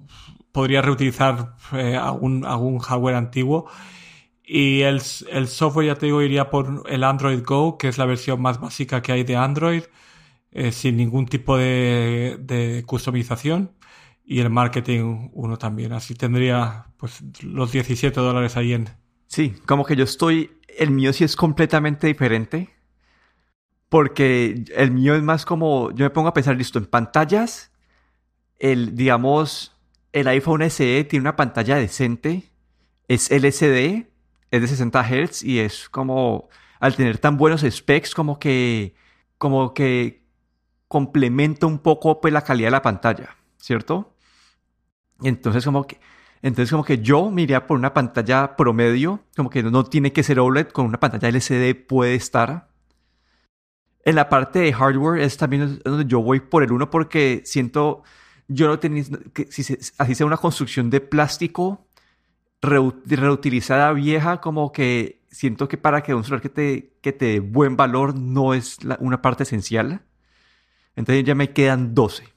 podría 0.52 0.82
reutilizar 0.82 1.54
eh, 1.72 1.96
algún, 1.96 2.44
algún 2.44 2.80
hardware 2.80 3.14
antiguo 3.14 3.66
y 4.52 4.82
el, 4.82 5.00
el, 5.30 5.46
software, 5.46 5.86
ya 5.86 5.94
te 5.94 6.06
digo, 6.06 6.22
iría 6.22 6.50
por 6.50 6.82
el 6.88 7.04
Android 7.04 7.40
Go, 7.46 7.78
que 7.78 7.86
es 7.86 7.98
la 7.98 8.04
versión 8.04 8.42
más 8.42 8.58
básica 8.58 9.00
que 9.00 9.12
hay 9.12 9.22
de 9.22 9.36
Android, 9.36 9.84
eh, 10.50 10.72
sin 10.72 10.96
ningún 10.96 11.26
tipo 11.26 11.56
de, 11.56 12.36
de, 12.40 12.82
customización. 12.84 13.70
Y 14.24 14.40
el 14.40 14.50
marketing 14.50 15.30
uno 15.34 15.56
también. 15.56 15.92
Así 15.92 16.16
tendría 16.16 16.86
pues 16.96 17.22
los 17.44 17.70
17 17.70 18.18
dólares 18.18 18.56
ahí 18.56 18.72
en... 18.72 18.88
Sí, 19.28 19.54
como 19.66 19.84
que 19.84 19.94
yo 19.94 20.02
estoy... 20.02 20.58
El 20.76 20.90
mío 20.90 21.12
sí 21.12 21.22
es 21.22 21.36
completamente 21.36 22.08
diferente. 22.08 22.70
Porque 23.88 24.64
el 24.74 24.90
mío 24.90 25.14
es 25.14 25.22
más 25.22 25.44
como... 25.44 25.92
Yo 25.92 26.06
me 26.06 26.10
pongo 26.10 26.26
a 26.26 26.34
pensar, 26.34 26.56
listo, 26.56 26.80
en 26.80 26.86
pantallas. 26.86 27.70
El, 28.58 28.96
digamos, 28.96 29.76
el 30.12 30.26
iPhone 30.26 30.68
SE 30.68 31.04
tiene 31.04 31.20
una 31.20 31.36
pantalla 31.36 31.76
decente. 31.76 32.50
Es 33.06 33.30
LCD 33.30 34.09
es 34.50 34.60
de 34.60 34.68
60 34.68 35.02
Hz 35.02 35.42
y 35.42 35.60
es 35.60 35.88
como, 35.88 36.48
al 36.80 36.96
tener 36.96 37.18
tan 37.18 37.36
buenos 37.36 37.62
specs, 37.68 38.14
como 38.14 38.38
que, 38.38 38.94
como 39.38 39.74
que 39.74 40.24
complementa 40.88 41.66
un 41.66 41.78
poco 41.78 42.20
pues, 42.20 42.32
la 42.34 42.42
calidad 42.42 42.68
de 42.68 42.72
la 42.72 42.82
pantalla, 42.82 43.36
¿cierto? 43.58 44.16
Entonces 45.22 45.64
como 45.64 45.86
que, 45.86 46.00
entonces 46.42 46.70
como 46.70 46.84
que 46.84 46.98
yo 46.98 47.30
me 47.30 47.42
iría 47.42 47.66
por 47.66 47.78
una 47.78 47.94
pantalla 47.94 48.56
promedio, 48.56 49.20
como 49.36 49.50
que 49.50 49.62
no 49.62 49.84
tiene 49.84 50.12
que 50.12 50.22
ser 50.22 50.40
OLED, 50.40 50.68
con 50.68 50.86
una 50.86 50.98
pantalla 50.98 51.28
LCD 51.28 51.86
puede 51.86 52.14
estar. 52.14 52.68
En 54.04 54.14
la 54.14 54.28
parte 54.28 54.60
de 54.60 54.72
hardware 54.72 55.20
es 55.20 55.36
también 55.36 55.78
donde 55.84 56.06
yo 56.06 56.22
voy 56.22 56.40
por 56.40 56.62
el 56.62 56.72
uno 56.72 56.90
porque 56.90 57.42
siento, 57.44 58.02
yo 58.48 58.66
no 58.66 58.78
tenía, 58.78 59.04
que 59.34 59.46
si 59.52 59.76
así 59.98 60.14
sea 60.14 60.26
una 60.26 60.38
construcción 60.38 60.88
de 60.88 61.00
plástico, 61.00 61.86
reutilizada 62.62 63.92
vieja, 63.92 64.40
como 64.40 64.72
que 64.72 65.22
siento 65.30 65.68
que 65.68 65.78
para 65.78 66.02
que 66.02 66.14
un 66.14 66.24
celular 66.24 66.42
que 66.42 66.48
te, 66.48 66.92
que 67.00 67.12
te 67.12 67.26
dé 67.26 67.40
buen 67.40 67.76
valor 67.76 68.14
no 68.14 68.54
es 68.54 68.78
una 68.98 69.22
parte 69.22 69.44
esencial. 69.44 70.02
Entonces 70.96 71.24
ya 71.24 71.34
me 71.34 71.52
quedan 71.52 71.94
12. 71.94 72.28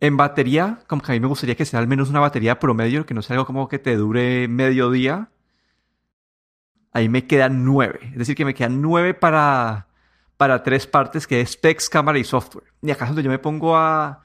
En 0.00 0.16
batería, 0.16 0.80
como 0.86 1.02
que 1.02 1.12
a 1.12 1.14
mí 1.14 1.20
me 1.20 1.28
gustaría 1.28 1.54
que 1.54 1.64
sea 1.64 1.80
al 1.80 1.86
menos 1.88 2.10
una 2.10 2.20
batería 2.20 2.58
promedio, 2.58 3.06
que 3.06 3.14
no 3.14 3.22
sea 3.22 3.34
algo 3.34 3.46
como 3.46 3.68
que 3.68 3.78
te 3.78 3.96
dure 3.96 4.48
medio 4.48 4.90
día. 4.90 5.30
Ahí 6.92 7.08
me 7.08 7.26
quedan 7.26 7.64
9. 7.64 8.00
Es 8.12 8.18
decir, 8.18 8.36
que 8.36 8.44
me 8.44 8.54
quedan 8.54 8.82
9 8.82 9.14
para, 9.14 9.88
para 10.36 10.62
tres 10.62 10.86
partes, 10.86 11.26
que 11.26 11.40
es 11.40 11.52
specs, 11.52 11.88
cámara 11.88 12.18
y 12.18 12.24
software. 12.24 12.66
Y 12.82 12.92
donde 12.92 13.22
yo 13.22 13.30
me 13.30 13.38
pongo 13.38 13.76
a, 13.76 14.24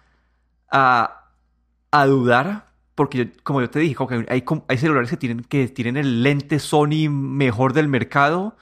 a 0.69 2.05
dudar, 2.05 2.68
porque 2.99 3.31
como 3.43 3.62
yo 3.62 3.69
te 3.69 3.79
dije, 3.79 3.95
hay, 4.27 4.43
hay 4.67 4.77
celulares 4.77 5.09
que 5.09 5.15
tienen, 5.15 5.45
que 5.45 5.69
tienen 5.69 5.95
el 5.95 6.21
lente 6.21 6.59
Sony 6.59 7.09
mejor 7.09 7.71
del 7.71 7.88
mercado 7.88 8.57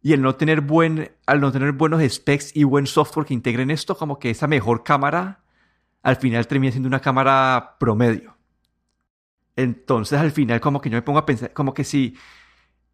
y 0.00 0.14
el 0.14 0.22
no 0.22 0.34
tener 0.34 0.62
buen, 0.62 1.12
al 1.26 1.42
no 1.42 1.52
tener 1.52 1.72
buenos 1.72 2.02
specs 2.10 2.56
y 2.56 2.64
buen 2.64 2.86
software 2.86 3.26
que 3.26 3.34
integren 3.34 3.70
esto, 3.70 3.94
como 3.94 4.18
que 4.18 4.30
esa 4.30 4.46
mejor 4.46 4.82
cámara 4.82 5.42
al 6.02 6.16
final 6.16 6.46
termina 6.46 6.70
siendo 6.72 6.86
una 6.86 7.00
cámara 7.00 7.76
promedio. 7.78 8.38
Entonces 9.56 10.18
al 10.18 10.32
final 10.32 10.58
como 10.62 10.80
que 10.80 10.88
yo 10.88 10.96
me 10.96 11.02
pongo 11.02 11.18
a 11.18 11.26
pensar, 11.26 11.52
como 11.52 11.74
que 11.74 11.84
si 11.84 12.16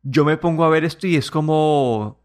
yo 0.02 0.24
me 0.24 0.36
pongo 0.36 0.64
a 0.64 0.68
ver 0.68 0.82
esto 0.84 1.06
y 1.06 1.14
es 1.14 1.30
como, 1.30 2.18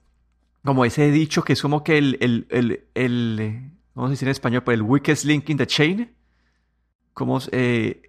como 0.65 0.83
ese 0.83 1.11
dicho 1.11 1.43
que 1.43 1.53
es 1.53 1.61
como 1.61 1.83
que 1.83 1.99
el, 1.99 2.17
el, 2.21 2.47
el, 2.49 2.87
el 2.95 3.71
¿cómo 3.93 4.07
se 4.07 4.13
dice 4.13 4.25
en 4.25 4.31
español? 4.31 4.63
Pues 4.63 4.73
el 4.73 4.81
weakest 4.81 5.25
link 5.25 5.47
in 5.47 5.57
the 5.57 5.67
chain. 5.67 6.11
¿Cómo, 7.13 7.39
eh, 7.51 8.06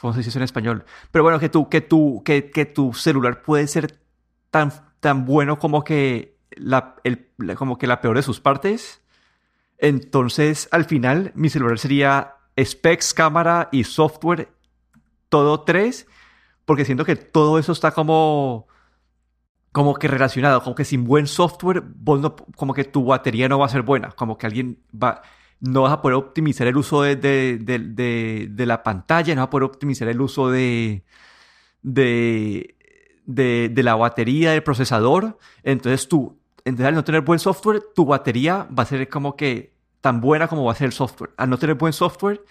¿cómo 0.00 0.12
se 0.12 0.22
dice 0.22 0.38
en 0.38 0.42
español? 0.42 0.84
Pero 1.10 1.22
bueno, 1.22 1.38
que 1.38 1.48
tu, 1.48 1.68
que 1.68 1.80
tu, 1.80 2.22
que, 2.24 2.50
que 2.50 2.66
tu 2.66 2.92
celular 2.92 3.42
puede 3.42 3.66
ser 3.66 3.98
tan, 4.50 4.72
tan 5.00 5.24
bueno 5.24 5.58
como 5.58 5.84
que 5.84 6.38
la, 6.50 6.96
el, 7.04 7.30
como 7.56 7.78
que 7.78 7.86
la 7.86 8.00
peor 8.00 8.16
de 8.16 8.22
sus 8.22 8.40
partes. 8.40 9.02
Entonces, 9.78 10.68
al 10.72 10.84
final, 10.84 11.32
mi 11.34 11.48
celular 11.48 11.78
sería 11.78 12.36
specs, 12.62 13.14
cámara 13.14 13.68
y 13.72 13.84
software, 13.84 14.52
todo 15.28 15.60
tres, 15.62 16.06
porque 16.64 16.84
siento 16.84 17.04
que 17.04 17.16
todo 17.16 17.58
eso 17.58 17.72
está 17.72 17.92
como 17.92 18.68
como 19.72 19.94
que 19.94 20.08
relacionado, 20.08 20.62
como 20.62 20.74
que 20.74 20.84
sin 20.84 21.04
buen 21.04 21.28
software, 21.28 21.84
como 22.56 22.74
que 22.74 22.84
tu 22.84 23.04
batería 23.04 23.48
no 23.48 23.58
va 23.60 23.66
a 23.66 23.68
ser 23.68 23.82
buena, 23.82 24.10
como 24.10 24.36
que 24.36 24.46
alguien 24.46 24.82
va, 24.92 25.22
no 25.60 25.82
vas 25.82 25.92
a 25.92 26.02
poder 26.02 26.16
optimizar 26.16 26.66
el 26.66 26.76
uso 26.76 27.02
de, 27.02 27.16
de, 27.16 28.66
la 28.66 28.82
pantalla, 28.82 29.34
no 29.34 29.42
vas 29.42 29.48
a 29.48 29.50
poder 29.50 29.64
optimizar 29.64 30.08
el 30.08 30.20
uso 30.20 30.50
de, 30.50 31.04
de, 31.82 32.74
de, 33.26 33.82
la 33.82 33.94
batería, 33.94 34.52
del 34.52 34.62
procesador. 34.62 35.38
Entonces 35.62 36.08
tú, 36.08 36.38
entonces 36.64 36.86
al 36.86 36.94
no 36.94 37.04
tener 37.04 37.22
buen 37.22 37.38
software, 37.38 37.82
tu 37.94 38.06
batería 38.06 38.66
va 38.76 38.84
a 38.84 38.86
ser 38.86 39.08
como 39.08 39.36
que 39.36 39.74
tan 40.00 40.20
buena 40.20 40.48
como 40.48 40.64
va 40.64 40.72
a 40.72 40.76
ser 40.76 40.86
el 40.86 40.92
software. 40.92 41.32
Al 41.36 41.50
no 41.50 41.58
tener 41.58 41.76
buen 41.76 41.92
software, 41.92 42.42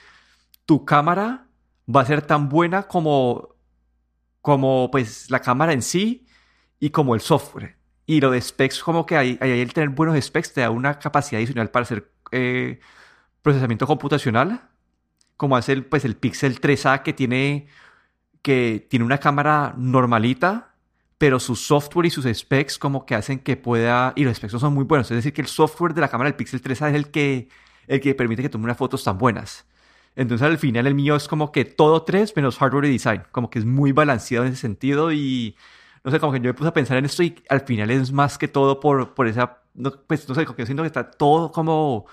tu 0.65 0.85
cámara 0.85 1.47
va 1.93 2.01
a 2.01 2.05
ser 2.05 2.21
tan 2.21 2.49
buena 2.49 2.83
como, 2.83 3.55
como 4.41 4.89
pues 4.91 5.31
la 5.31 5.41
cámara 5.41 5.73
en 5.73 5.81
sí 5.81 6.27
y 6.79 6.91
como 6.91 7.15
el 7.15 7.21
software. 7.21 7.77
Y 8.05 8.21
lo 8.21 8.31
de 8.31 8.41
specs, 8.41 8.83
como 8.83 9.05
que 9.05 9.17
ahí, 9.17 9.37
el 9.41 9.73
tener 9.73 9.89
buenos 9.89 10.19
specs 10.23 10.53
te 10.53 10.61
da 10.61 10.69
una 10.71 10.99
capacidad 10.99 11.39
adicional 11.39 11.69
para 11.69 11.83
hacer 11.83 12.11
eh, 12.31 12.79
procesamiento 13.41 13.87
computacional, 13.87 14.69
como 15.37 15.55
hace 15.55 15.73
el, 15.73 15.85
pues, 15.85 16.05
el 16.05 16.15
Pixel 16.15 16.59
3A 16.59 17.03
que 17.03 17.13
tiene, 17.13 17.67
que 18.41 18.85
tiene 18.89 19.05
una 19.05 19.19
cámara 19.19 19.73
normalita, 19.77 20.73
pero 21.17 21.39
su 21.39 21.55
software 21.55 22.07
y 22.07 22.09
sus 22.09 22.25
specs 22.25 22.77
como 22.77 23.05
que 23.05 23.15
hacen 23.15 23.39
que 23.39 23.57
pueda, 23.57 24.13
y 24.15 24.23
los 24.23 24.37
specs 24.37 24.53
no 24.53 24.59
son 24.59 24.73
muy 24.73 24.85
buenos, 24.85 25.09
es 25.11 25.17
decir, 25.17 25.33
que 25.33 25.41
el 25.41 25.47
software 25.47 25.93
de 25.93 26.01
la 26.01 26.07
cámara 26.07 26.29
del 26.29 26.35
Pixel 26.35 26.61
3A 26.61 26.89
es 26.89 26.95
el 26.95 27.11
que, 27.11 27.49
el 27.87 27.99
que 27.99 28.15
permite 28.15 28.41
que 28.41 28.49
tome 28.49 28.65
unas 28.65 28.77
fotos 28.77 29.03
tan 29.03 29.17
buenas. 29.17 29.65
Entonces 30.15 30.45
al 30.45 30.57
final 30.57 30.87
el 30.87 30.95
mío 30.95 31.15
es 31.15 31.27
como 31.27 31.51
que 31.51 31.65
todo 31.65 32.03
3 32.03 32.35
menos 32.35 32.57
hardware 32.57 32.85
y 32.85 32.91
design, 32.91 33.23
como 33.31 33.49
que 33.49 33.59
es 33.59 33.65
muy 33.65 33.91
balanceado 33.91 34.45
en 34.45 34.53
ese 34.53 34.61
sentido 34.61 35.11
y 35.11 35.55
no 36.03 36.11
sé, 36.11 36.19
como 36.19 36.33
que 36.33 36.39
yo 36.39 36.45
me 36.45 36.53
puse 36.53 36.69
a 36.69 36.73
pensar 36.73 36.97
en 36.97 37.05
esto 37.05 37.23
y 37.23 37.35
al 37.49 37.61
final 37.61 37.91
es 37.91 38.11
más 38.11 38.37
que 38.37 38.47
todo 38.47 38.79
por, 38.79 39.13
por 39.13 39.27
esa, 39.27 39.61
no, 39.73 39.91
pues 40.07 40.27
no 40.27 40.35
sé, 40.35 40.45
como 40.45 40.55
que 40.55 40.65
siento 40.65 40.83
que 40.83 40.87
está 40.87 41.09
todo 41.11 41.51
como... 41.51 42.05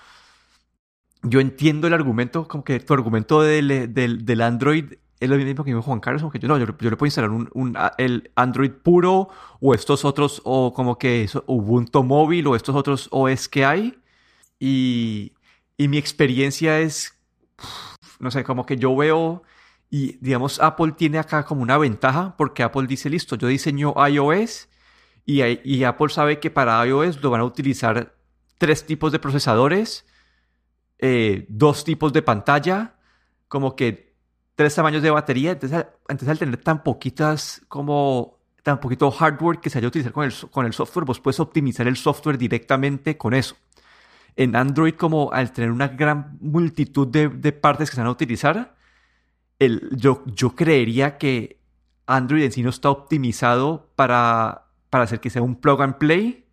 Yo 1.23 1.39
entiendo 1.39 1.87
el 1.87 1.93
argumento, 1.93 2.47
como 2.47 2.63
que 2.63 2.79
tu 2.79 2.93
argumento 2.93 3.41
del, 3.41 3.93
del, 3.93 4.25
del 4.25 4.41
Android 4.41 4.93
es 5.19 5.29
lo 5.29 5.37
mismo 5.37 5.63
que 5.63 5.71
dijo 5.71 5.81
Juan 5.81 5.99
Carlos, 5.99 6.21
como 6.21 6.31
que 6.31 6.39
yo 6.39 6.47
no, 6.47 6.57
yo, 6.59 6.65
le 6.65 6.95
puedo 6.95 7.07
instalar 7.07 7.31
un, 7.31 7.49
un, 7.53 7.75
el 7.97 8.31
Android 8.35 8.71
puro 8.71 9.29
o 9.59 9.73
estos 9.73 10.05
otros, 10.05 10.41
o 10.43 10.73
como 10.73 10.97
que 10.97 11.27
Ubuntu 11.47 12.03
móvil 12.03 12.45
o 12.47 12.55
estos 12.55 12.75
otros 12.75 13.07
OS 13.11 13.47
que 13.47 13.65
hay. 13.65 13.97
Y, 14.59 15.33
y 15.75 15.87
mi 15.87 15.97
experiencia 15.97 16.79
es, 16.79 17.17
no 18.19 18.29
sé, 18.31 18.43
como 18.43 18.65
que 18.65 18.77
yo 18.77 18.95
veo 18.95 19.43
y 19.89 20.17
digamos, 20.17 20.59
Apple 20.59 20.93
tiene 20.97 21.17
acá 21.17 21.45
como 21.45 21.61
una 21.61 21.77
ventaja 21.77 22.35
porque 22.37 22.61
Apple 22.61 22.87
dice, 22.87 23.09
listo, 23.09 23.35
yo 23.37 23.47
diseño 23.47 23.93
iOS 24.07 24.67
y, 25.25 25.41
y 25.41 25.83
Apple 25.83 26.09
sabe 26.09 26.39
que 26.39 26.51
para 26.51 26.85
iOS 26.85 27.21
lo 27.23 27.29
van 27.29 27.41
a 27.41 27.45
utilizar 27.45 28.15
tres 28.57 28.85
tipos 28.85 29.11
de 29.11 29.19
procesadores, 29.19 30.05
eh, 30.99 31.45
dos 31.49 31.83
tipos 31.83 32.13
de 32.13 32.21
pantalla, 32.21 32.95
como 33.47 33.75
que 33.75 34.15
tres 34.55 34.75
tamaños 34.75 35.03
de 35.03 35.11
batería. 35.11 35.51
Entonces, 35.51 35.85
entonces 36.07 36.29
al 36.29 36.39
tener 36.39 36.57
tan 36.57 36.83
poquitas 36.83 37.61
como 37.67 38.37
tan 38.63 38.79
poquito 38.79 39.09
hardware 39.09 39.59
que 39.59 39.69
se 39.69 39.77
haya 39.77 39.87
utilizar 39.87 40.11
con 40.11 40.25
el, 40.25 40.33
con 40.51 40.65
el 40.65 40.73
software, 40.73 41.05
vos 41.05 41.19
puedes 41.19 41.39
optimizar 41.39 41.87
el 41.87 41.95
software 41.95 42.37
directamente 42.37 43.17
con 43.17 43.33
eso. 43.33 43.55
En 44.35 44.55
Android, 44.55 44.93
como 44.95 45.31
al 45.31 45.51
tener 45.51 45.71
una 45.71 45.87
gran 45.87 46.37
multitud 46.41 47.07
de, 47.07 47.29
de 47.29 47.51
partes 47.53 47.89
que 47.89 47.95
se 47.95 48.01
van 48.01 48.09
a 48.09 48.11
utilizar, 48.11 48.75
yo, 49.91 50.23
yo 50.25 50.55
creería 50.55 51.17
que 51.17 51.59
Android 52.05 52.43
en 52.43 52.51
sí 52.51 52.63
no 52.63 52.69
está 52.69 52.89
optimizado 52.89 53.91
para, 53.95 54.67
para 54.89 55.05
hacer 55.05 55.19
que 55.19 55.29
sea 55.29 55.41
un 55.41 55.55
plug 55.55 55.81
and 55.81 55.97
play. 55.97 56.46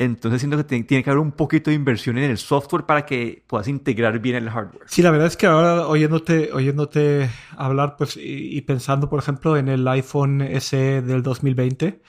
Entonces 0.00 0.40
siento 0.40 0.56
que 0.56 0.84
tiene 0.84 1.02
que 1.02 1.10
haber 1.10 1.20
un 1.20 1.32
poquito 1.32 1.70
de 1.70 1.74
inversión 1.74 2.18
en 2.18 2.30
el 2.30 2.38
software 2.38 2.86
para 2.86 3.04
que 3.04 3.42
puedas 3.48 3.66
integrar 3.66 4.20
bien 4.20 4.36
el 4.36 4.48
hardware. 4.48 4.84
Sí, 4.86 5.02
la 5.02 5.10
verdad 5.10 5.26
es 5.26 5.36
que 5.36 5.48
ahora 5.48 5.88
oyéndote, 5.88 6.52
oyéndote 6.52 7.28
hablar 7.56 7.96
pues, 7.96 8.16
y, 8.16 8.60
pensando, 8.60 9.10
por 9.10 9.18
ejemplo, 9.18 9.56
en 9.56 9.68
el 9.68 9.86
iPhone 9.88 10.48
SE 10.60 11.02
del 11.02 11.24
2020, 11.24 12.00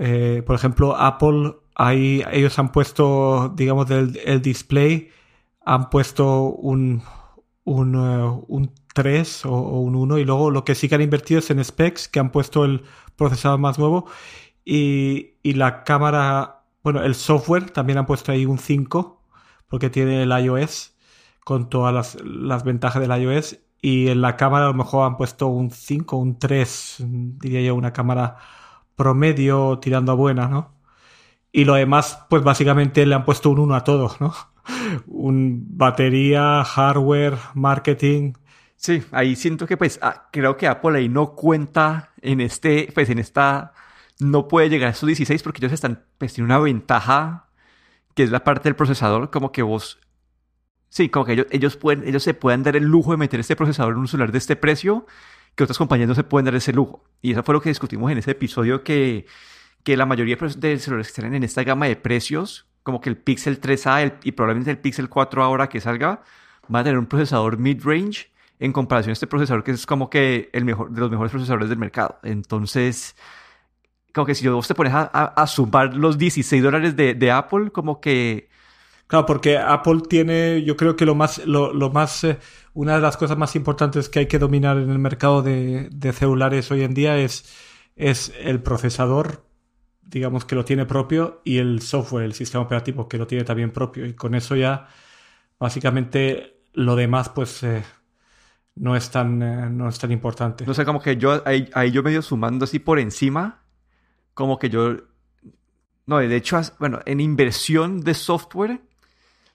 eh, 0.00 0.42
por 0.44 0.54
ejemplo, 0.54 0.96
Apple, 0.96 1.54
ahí 1.74 2.22
ellos 2.30 2.58
han 2.58 2.70
puesto, 2.72 3.54
digamos, 3.56 3.88
del 3.88 4.20
el 4.26 4.42
display, 4.42 5.08
han 5.64 5.88
puesto 5.88 6.42
un, 6.42 7.02
un, 7.64 7.96
uh, 7.96 8.44
un 8.48 8.70
3 8.92 9.46
o, 9.46 9.80
un 9.80 9.94
1 9.96 10.18
y 10.18 10.24
luego 10.26 10.50
lo 10.50 10.64
que 10.64 10.74
sí 10.74 10.90
que 10.90 10.94
han 10.96 11.00
invertido 11.00 11.38
es 11.40 11.50
en 11.50 11.64
specs, 11.64 12.08
que 12.08 12.20
han 12.20 12.30
puesto 12.30 12.66
el 12.66 12.82
procesador 13.16 13.58
más 13.58 13.78
nuevo 13.78 14.06
y, 14.64 15.36
y 15.42 15.54
la 15.54 15.84
cámara, 15.84 16.63
bueno, 16.84 17.02
el 17.02 17.16
software 17.16 17.70
también 17.70 17.98
han 17.98 18.06
puesto 18.06 18.30
ahí 18.30 18.46
un 18.46 18.58
5 18.58 19.20
porque 19.68 19.90
tiene 19.90 20.22
el 20.22 20.30
iOS 20.30 20.94
con 21.44 21.68
todas 21.68 21.92
las, 21.92 22.16
las 22.24 22.62
ventajas 22.64 23.02
del 23.02 23.20
iOS 23.20 23.58
y 23.82 24.08
en 24.08 24.20
la 24.20 24.36
cámara 24.36 24.66
a 24.66 24.68
lo 24.68 24.74
mejor 24.74 25.06
han 25.06 25.16
puesto 25.16 25.48
un 25.48 25.70
5, 25.70 26.16
un 26.16 26.38
3, 26.38 26.98
diría 27.40 27.60
yo, 27.62 27.74
una 27.74 27.92
cámara 27.92 28.36
promedio 28.96 29.78
tirando 29.80 30.12
a 30.12 30.14
buena, 30.14 30.48
¿no? 30.48 30.74
Y 31.52 31.64
lo 31.64 31.74
demás, 31.74 32.24
pues 32.30 32.42
básicamente 32.44 33.04
le 33.06 33.14
han 33.14 33.24
puesto 33.24 33.50
un 33.50 33.58
1 33.60 33.74
a 33.74 33.84
todo, 33.84 34.14
¿no? 34.20 34.34
un 35.06 35.64
batería, 35.76 36.64
hardware, 36.64 37.36
marketing, 37.54 38.34
Sí, 38.84 39.02
ahí 39.12 39.34
siento 39.34 39.66
que 39.66 39.78
pues 39.78 39.98
ah, 40.02 40.28
creo 40.30 40.58
que 40.58 40.68
Apple 40.68 40.98
ahí 40.98 41.08
no 41.08 41.34
cuenta 41.34 42.12
en 42.20 42.42
este, 42.42 42.90
pues 42.94 43.08
en 43.08 43.18
esta, 43.18 43.72
no 44.20 44.48
puede 44.48 44.68
llegar 44.68 44.88
a 44.88 44.92
estos 44.92 45.06
16 45.06 45.42
porque 45.42 45.58
ellos 45.60 45.72
están, 45.72 46.04
pues 46.18 46.32
tienen 46.34 46.50
una 46.50 46.58
ventaja 46.58 47.48
que 48.14 48.22
es 48.22 48.30
la 48.30 48.44
parte 48.44 48.68
del 48.68 48.76
procesador, 48.76 49.30
como 49.30 49.52
que 49.52 49.62
vos, 49.62 49.98
sí, 50.88 51.08
como 51.08 51.24
que 51.24 51.32
ellos, 51.32 51.46
ellos, 51.50 51.76
pueden, 51.76 52.06
ellos 52.06 52.22
se 52.22 52.34
pueden 52.34 52.62
dar 52.62 52.76
el 52.76 52.84
lujo 52.84 53.10
de 53.10 53.16
meter 53.16 53.40
este 53.40 53.56
procesador 53.56 53.94
en 53.94 53.98
un 53.98 54.08
celular 54.08 54.32
de 54.32 54.38
este 54.38 54.56
precio 54.56 55.06
que 55.54 55.64
otras 55.64 55.78
compañías 55.78 56.08
no 56.08 56.14
se 56.14 56.24
pueden 56.24 56.46
dar 56.46 56.54
ese 56.54 56.72
lujo. 56.72 57.04
Y 57.22 57.32
eso 57.32 57.42
fue 57.42 57.54
lo 57.54 57.60
que 57.60 57.68
discutimos 57.68 58.10
en 58.10 58.18
ese 58.18 58.32
episodio 58.32 58.82
que, 58.82 59.26
que 59.82 59.96
la 59.96 60.06
mayoría 60.06 60.36
de 60.36 60.78
celulares 60.78 61.12
que 61.12 61.22
en 61.22 61.42
esta 61.44 61.64
gama 61.64 61.86
de 61.86 61.96
precios, 61.96 62.66
como 62.82 63.00
que 63.00 63.08
el 63.08 63.16
Pixel 63.16 63.60
3A 63.60 64.18
y 64.24 64.32
probablemente 64.32 64.70
el 64.70 64.78
Pixel 64.78 65.08
4 65.08 65.42
ahora 65.42 65.68
que 65.68 65.80
salga, 65.80 66.22
van 66.68 66.80
a 66.80 66.84
tener 66.84 66.98
un 66.98 67.06
procesador 67.06 67.58
mid-range 67.58 68.30
en 68.58 68.72
comparación 68.72 69.10
a 69.10 69.12
este 69.14 69.26
procesador 69.26 69.64
que 69.64 69.72
es 69.72 69.86
como 69.86 70.10
que 70.10 70.50
el 70.52 70.64
mejor 70.64 70.90
de 70.90 71.00
los 71.00 71.10
mejores 71.10 71.30
procesadores 71.30 71.68
del 71.68 71.78
mercado. 71.78 72.18
Entonces, 72.22 73.16
como 74.14 74.26
que 74.26 74.34
si 74.36 74.46
vos 74.46 74.68
te 74.68 74.74
pones 74.76 74.92
a, 74.94 75.46
sumar 75.48 75.94
los 75.94 76.16
16 76.16 76.62
dólares 76.62 76.94
de, 76.96 77.30
Apple, 77.32 77.72
como 77.72 78.00
que... 78.00 78.48
Claro, 79.08 79.26
porque 79.26 79.58
Apple 79.58 80.02
tiene, 80.08 80.62
yo 80.62 80.76
creo 80.76 80.96
que 80.96 81.04
lo 81.04 81.14
más, 81.14 81.44
lo, 81.44 81.90
más, 81.90 82.24
eh, 82.24 82.38
una 82.74 82.94
de 82.94 83.00
las 83.00 83.16
cosas 83.16 83.36
más 83.36 83.56
importantes 83.56 84.08
que 84.08 84.20
hay 84.20 84.26
que 84.26 84.38
dominar 84.38 84.78
en 84.78 84.88
el 84.90 84.98
mercado 85.00 85.42
de, 85.42 85.90
celulares 86.14 86.70
hoy 86.70 86.84
en 86.84 86.94
día 86.94 87.18
es, 87.18 87.52
es 87.96 88.32
el 88.40 88.62
procesador, 88.62 89.44
digamos 90.02 90.44
que 90.44 90.54
lo 90.54 90.64
tiene 90.64 90.86
propio, 90.86 91.42
y 91.44 91.58
el 91.58 91.82
software, 91.82 92.24
el 92.24 92.34
sistema 92.34 92.62
operativo 92.64 93.08
que 93.08 93.18
lo 93.18 93.26
tiene 93.26 93.44
también 93.44 93.72
propio. 93.72 94.06
Y 94.06 94.14
con 94.14 94.36
eso 94.36 94.54
ya, 94.54 94.86
básicamente, 95.58 96.62
lo 96.72 96.94
demás, 96.94 97.30
pues... 97.30 97.64
Eh, 97.64 97.82
no 98.76 98.96
es 98.96 99.10
tan, 99.10 99.40
eh, 99.42 99.70
no 99.70 99.88
es 99.88 99.98
tan 99.98 100.10
importante. 100.10 100.66
No 100.66 100.74
sé, 100.74 100.84
como 100.84 101.00
que 101.00 101.16
yo 101.16 101.42
ahí, 101.46 101.68
yo 101.92 102.02
medio 102.02 102.22
sumando 102.22 102.64
así 102.64 102.80
por 102.80 102.98
encima, 102.98 103.63
como 104.34 104.58
que 104.58 104.68
yo... 104.68 104.96
No, 106.06 106.18
de 106.18 106.36
hecho, 106.36 106.60
bueno, 106.78 107.00
en 107.06 107.20
inversión 107.20 108.02
de 108.02 108.12
software, 108.12 108.80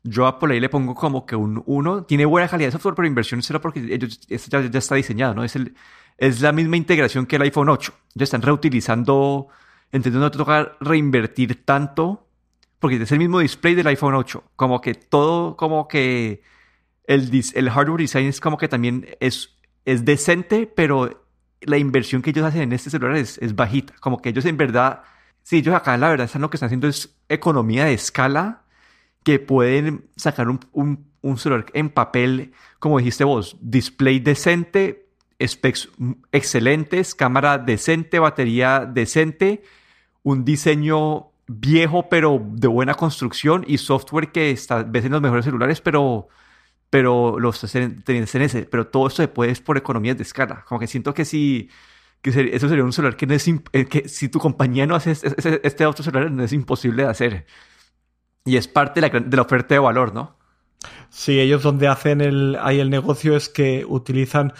yo 0.03 0.25
a 0.25 0.29
Apple 0.29 0.53
ahí 0.53 0.59
le 0.59 0.69
pongo 0.69 0.95
como 0.95 1.25
que 1.25 1.35
un 1.35 1.61
1. 1.65 2.03
Tiene 2.05 2.25
buena 2.25 2.47
calidad 2.47 2.69
de 2.69 2.71
software, 2.71 2.95
pero 2.95 3.07
inversión 3.07 3.41
cero 3.43 3.61
porque 3.61 3.79
ellos, 3.93 4.19
ya, 4.27 4.59
está 4.59 4.95
diseñado, 4.95 5.35
¿no? 5.35 5.43
Es, 5.43 5.55
el, 5.55 5.75
es 6.17 6.41
la 6.41 6.51
misma 6.51 6.77
integración 6.77 7.25
que 7.25 7.35
el 7.35 7.43
iPhone 7.43 7.69
8. 7.69 7.93
Ya 8.15 8.23
están 8.23 8.41
reutilizando, 8.41 9.47
entonces 9.91 10.19
no 10.19 10.31
toca 10.31 10.77
reinvertir 10.79 11.65
tanto, 11.65 12.27
porque 12.79 12.95
es 12.95 13.11
el 13.11 13.19
mismo 13.19 13.39
display 13.39 13.75
del 13.75 13.87
iPhone 13.87 14.15
8. 14.15 14.43
Como 14.55 14.81
que 14.81 14.95
todo, 14.95 15.55
como 15.55 15.87
que 15.87 16.41
el, 17.05 17.43
el 17.53 17.69
hardware 17.69 18.01
design 18.01 18.27
es 18.27 18.39
como 18.39 18.57
que 18.57 18.67
también 18.67 19.05
es, 19.19 19.57
es 19.85 20.05
decente, 20.05 20.65
pero 20.65 21.28
la 21.61 21.77
inversión 21.77 22.21
que 22.21 22.29
ellos 22.31 22.45
hacen 22.45 22.61
en 22.61 22.73
este 22.73 22.89
celular 22.89 23.15
es, 23.17 23.37
es 23.39 23.55
bajita. 23.55 23.93
Como 23.99 24.21
que 24.21 24.29
ellos 24.29 24.45
en 24.45 24.57
verdad 24.57 25.03
Sí, 25.49 25.57
ellos 25.57 25.73
acá 25.73 25.97
la 25.97 26.09
verdad 26.09 26.25
están 26.25 26.43
lo 26.43 26.49
que 26.51 26.57
están 26.57 26.67
haciendo 26.67 26.87
es 26.87 27.15
economía 27.27 27.85
de 27.85 27.93
escala 27.93 28.61
que 29.23 29.39
pueden 29.39 30.05
sacar 30.15 30.47
un, 30.47 30.59
un, 31.21 31.37
celular 31.37 31.65
en 31.73 31.89
papel, 31.89 32.53
como 32.77 32.99
dijiste 32.99 33.23
vos, 33.23 33.57
display 33.59 34.19
decente, 34.19 35.07
specs 35.43 35.89
excelentes, 36.31 37.15
cámara 37.15 37.57
decente, 37.57 38.19
batería 38.19 38.85
decente, 38.85 39.63
un 40.21 40.45
diseño 40.45 41.31
viejo 41.47 42.09
pero 42.09 42.39
de 42.51 42.67
buena 42.67 42.93
construcción 42.93 43.65
y 43.67 43.79
software 43.79 44.31
que 44.31 44.51
está, 44.51 44.83
ves 44.83 45.05
en 45.05 45.13
los 45.13 45.21
mejores 45.21 45.45
celulares, 45.45 45.81
pero, 45.81 46.27
pero 46.89 47.39
los 47.39 47.63
ese. 47.63 48.65
Pero 48.65 48.87
todo 48.87 49.07
esto 49.07 49.21
se 49.23 49.27
puede 49.27 49.55
por 49.55 49.77
economías 49.77 50.17
de 50.17 50.23
escala. 50.23 50.63
Como 50.67 50.79
que 50.79 50.87
siento 50.87 51.13
que 51.13 51.25
si 51.25 51.69
que 52.21 52.31
eso 52.53 52.67
sería 52.67 52.83
un 52.83 52.91
celular 52.93 53.15
que 53.15 53.25
no 53.27 53.33
es 53.33 53.47
eh, 53.47 53.85
que 53.85 54.09
si 54.09 54.27
tu 54.27 54.39
compañía 54.39 54.85
no 54.85 54.95
hace 54.95 55.11
este, 55.11 55.65
este, 55.65 55.85
otro 55.85 56.03
celular 56.03 56.29
no 56.31 56.43
es 56.43 56.53
imposible 56.53 57.03
de 57.03 57.09
hacer. 57.09 57.45
Y 58.45 58.57
es 58.57 58.67
parte 58.67 59.01
de 59.01 59.09
la, 59.09 59.19
de 59.19 59.37
la 59.37 59.43
oferta 59.43 59.75
de 59.75 59.79
valor, 59.79 60.13
¿no? 60.13 60.37
Sí, 61.09 61.39
ellos 61.39 61.63
donde 61.63 61.87
hacen 61.87 62.21
el, 62.21 62.57
ahí 62.61 62.79
el 62.79 62.89
negocio 62.89 63.35
es 63.35 63.49
que 63.49 63.85
utilizan 63.87 64.53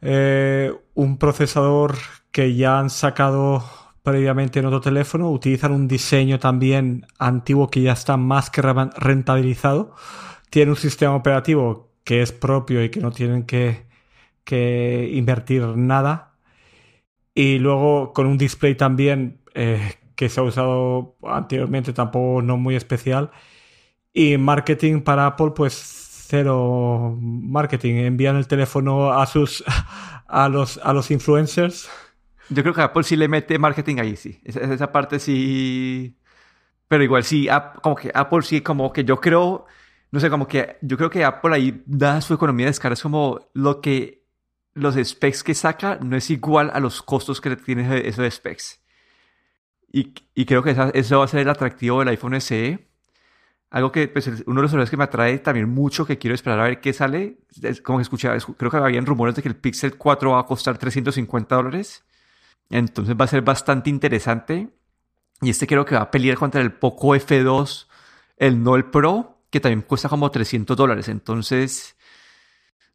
eh, 0.00 0.74
un 0.94 1.18
procesador 1.18 1.96
que 2.30 2.54
ya 2.54 2.78
han 2.78 2.90
sacado 2.90 3.64
previamente 4.02 4.58
en 4.58 4.66
otro 4.66 4.80
teléfono, 4.80 5.30
utilizan 5.30 5.72
un 5.72 5.86
diseño 5.86 6.38
también 6.38 7.06
antiguo 7.18 7.68
que 7.70 7.82
ya 7.82 7.92
está 7.92 8.16
más 8.16 8.50
que 8.50 8.62
rentabilizado, 8.62 9.94
tiene 10.52 10.72
un 10.72 10.76
sistema 10.78 11.16
operativo 11.16 11.92
que 12.04 12.22
es 12.22 12.32
propio 12.32 12.84
y 12.84 12.90
que 12.90 13.00
no 13.00 13.12
tienen 13.12 13.44
que, 13.46 13.86
que 14.44 15.10
invertir 15.14 15.62
nada 15.76 16.32
y 17.34 17.58
luego 17.58 18.12
con 18.12 18.26
un 18.26 18.38
display 18.38 18.74
también 18.74 19.40
eh, 19.54 19.94
que 20.16 20.28
se 20.28 20.40
ha 20.40 20.42
usado 20.42 21.16
anteriormente, 21.22 21.92
tampoco 21.92 22.42
no 22.42 22.56
muy 22.56 22.76
especial. 22.76 23.30
Y 24.12 24.36
marketing 24.38 25.00
para 25.02 25.26
Apple, 25.26 25.52
pues 25.56 26.26
cero 26.28 27.16
marketing. 27.20 27.94
Envían 27.96 28.36
el 28.36 28.46
teléfono 28.48 29.12
a 29.12 29.26
sus 29.26 29.64
a 30.28 30.48
los, 30.48 30.78
a 30.78 30.92
los 30.92 31.10
influencers. 31.10 31.88
Yo 32.50 32.62
creo 32.62 32.74
que 32.74 32.82
Apple 32.82 33.04
sí 33.04 33.16
le 33.16 33.28
mete 33.28 33.58
marketing 33.58 33.98
ahí, 33.98 34.16
sí. 34.16 34.40
Esa, 34.44 34.60
esa 34.60 34.92
parte 34.92 35.18
sí. 35.18 36.18
Pero 36.88 37.04
igual 37.04 37.24
sí, 37.24 37.48
como 37.82 37.96
que 37.96 38.10
Apple 38.14 38.42
sí, 38.42 38.60
como 38.60 38.92
que 38.92 39.04
yo 39.04 39.20
creo, 39.20 39.66
no 40.12 40.20
sé, 40.20 40.28
como 40.30 40.46
que 40.46 40.76
yo 40.82 40.96
creo 40.98 41.10
que 41.10 41.24
Apple 41.24 41.54
ahí 41.54 41.82
da 41.86 42.20
su 42.20 42.34
economía 42.34 42.66
de 42.66 42.72
escala, 42.72 42.92
es 42.92 43.02
como 43.02 43.48
lo 43.54 43.80
que 43.80 44.26
los 44.74 44.94
specs 44.94 45.42
que 45.42 45.54
saca 45.54 45.98
no 46.02 46.16
es 46.16 46.30
igual 46.30 46.70
a 46.72 46.80
los 46.80 47.02
costos 47.02 47.40
que 47.40 47.56
tiene 47.56 48.06
esos 48.06 48.32
specs. 48.32 48.82
Y, 49.90 50.14
y 50.34 50.44
creo 50.44 50.62
que 50.62 50.76
eso 50.94 51.18
va 51.18 51.24
a 51.24 51.28
ser 51.28 51.40
el 51.40 51.48
atractivo 51.48 51.98
del 52.00 52.08
iPhone 52.08 52.38
SE. 52.40 52.88
Algo 53.70 53.90
que, 53.90 54.06
pues, 54.08 54.26
uno 54.46 54.56
de 54.56 54.62
los 54.62 54.72
errores 54.72 54.90
que 54.90 54.98
me 54.98 55.04
atrae 55.04 55.38
también 55.38 55.68
mucho, 55.68 56.04
que 56.04 56.18
quiero 56.18 56.34
esperar 56.34 56.60
a 56.60 56.64
ver 56.64 56.80
qué 56.80 56.92
sale, 56.92 57.38
es 57.62 57.80
como 57.80 57.98
que 57.98 58.02
escuchaba, 58.02 58.36
creo 58.38 58.70
que 58.70 58.76
habían 58.76 59.06
rumores 59.06 59.34
de 59.34 59.42
que 59.42 59.48
el 59.48 59.56
Pixel 59.56 59.96
4 59.96 60.30
va 60.30 60.40
a 60.40 60.46
costar 60.46 60.76
350 60.76 61.56
dólares. 61.56 62.04
Entonces 62.68 63.16
va 63.18 63.24
a 63.24 63.28
ser 63.28 63.40
bastante 63.40 63.88
interesante. 63.88 64.68
Y 65.40 65.50
este 65.50 65.66
creo 65.66 65.86
que 65.86 65.94
va 65.94 66.02
a 66.02 66.10
pelear 66.10 66.36
contra 66.36 66.60
el 66.60 66.72
Poco 66.72 67.16
F2, 67.16 67.86
el 68.36 68.62
No 68.62 68.76
el 68.76 68.84
Pro, 68.84 69.31
que 69.52 69.60
también 69.60 69.82
cuesta 69.82 70.08
como 70.08 70.30
300 70.30 70.76
dólares. 70.76 71.08
Entonces, 71.08 71.94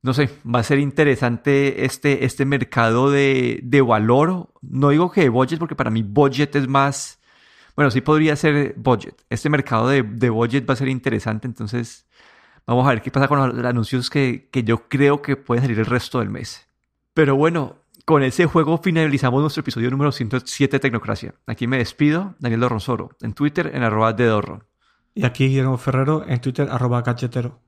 no 0.01 0.13
sé, 0.13 0.29
va 0.43 0.59
a 0.59 0.63
ser 0.63 0.79
interesante 0.79 1.85
este, 1.85 2.25
este 2.25 2.45
mercado 2.45 3.11
de, 3.11 3.59
de 3.63 3.81
valor. 3.81 4.49
No 4.61 4.89
digo 4.89 5.11
que 5.11 5.21
de 5.21 5.29
budget, 5.29 5.59
porque 5.59 5.75
para 5.75 5.91
mí 5.91 6.01
budget 6.01 6.55
es 6.55 6.67
más, 6.67 7.19
bueno, 7.75 7.91
sí 7.91 8.01
podría 8.01 8.35
ser 8.35 8.73
budget. 8.75 9.23
Este 9.29 9.49
mercado 9.49 9.87
de, 9.87 10.01
de 10.01 10.29
budget 10.31 10.67
va 10.67 10.73
a 10.73 10.77
ser 10.77 10.89
interesante, 10.89 11.47
entonces 11.47 12.07
vamos 12.65 12.87
a 12.87 12.89
ver 12.89 13.03
qué 13.03 13.11
pasa 13.11 13.27
con 13.27 13.55
los 13.55 13.65
anuncios 13.65 14.09
que, 14.09 14.49
que 14.51 14.63
yo 14.63 14.89
creo 14.89 15.21
que 15.21 15.35
puede 15.35 15.61
salir 15.61 15.77
el 15.77 15.85
resto 15.85 16.19
del 16.19 16.29
mes. 16.29 16.67
Pero 17.13 17.35
bueno, 17.35 17.75
con 18.03 18.23
ese 18.23 18.47
juego 18.47 18.79
finalizamos 18.79 19.41
nuestro 19.41 19.61
episodio 19.61 19.91
número 19.91 20.11
107 20.11 20.77
de 20.77 20.79
Tecnocracia. 20.79 21.35
Aquí 21.45 21.67
me 21.67 21.77
despido, 21.77 22.33
Daniel 22.39 22.61
Dorronsoro, 22.61 23.11
en 23.21 23.33
Twitter 23.33 23.71
en 23.75 23.83
arroba 23.83 24.13
de. 24.13 24.27
Y 25.17 25.25
aquí 25.25 25.47
Guillermo 25.47 25.77
Ferrero, 25.79 26.23
en 26.27 26.39
Twitter 26.41 26.69
arroba 26.69 27.01
cachetero. 27.01 27.59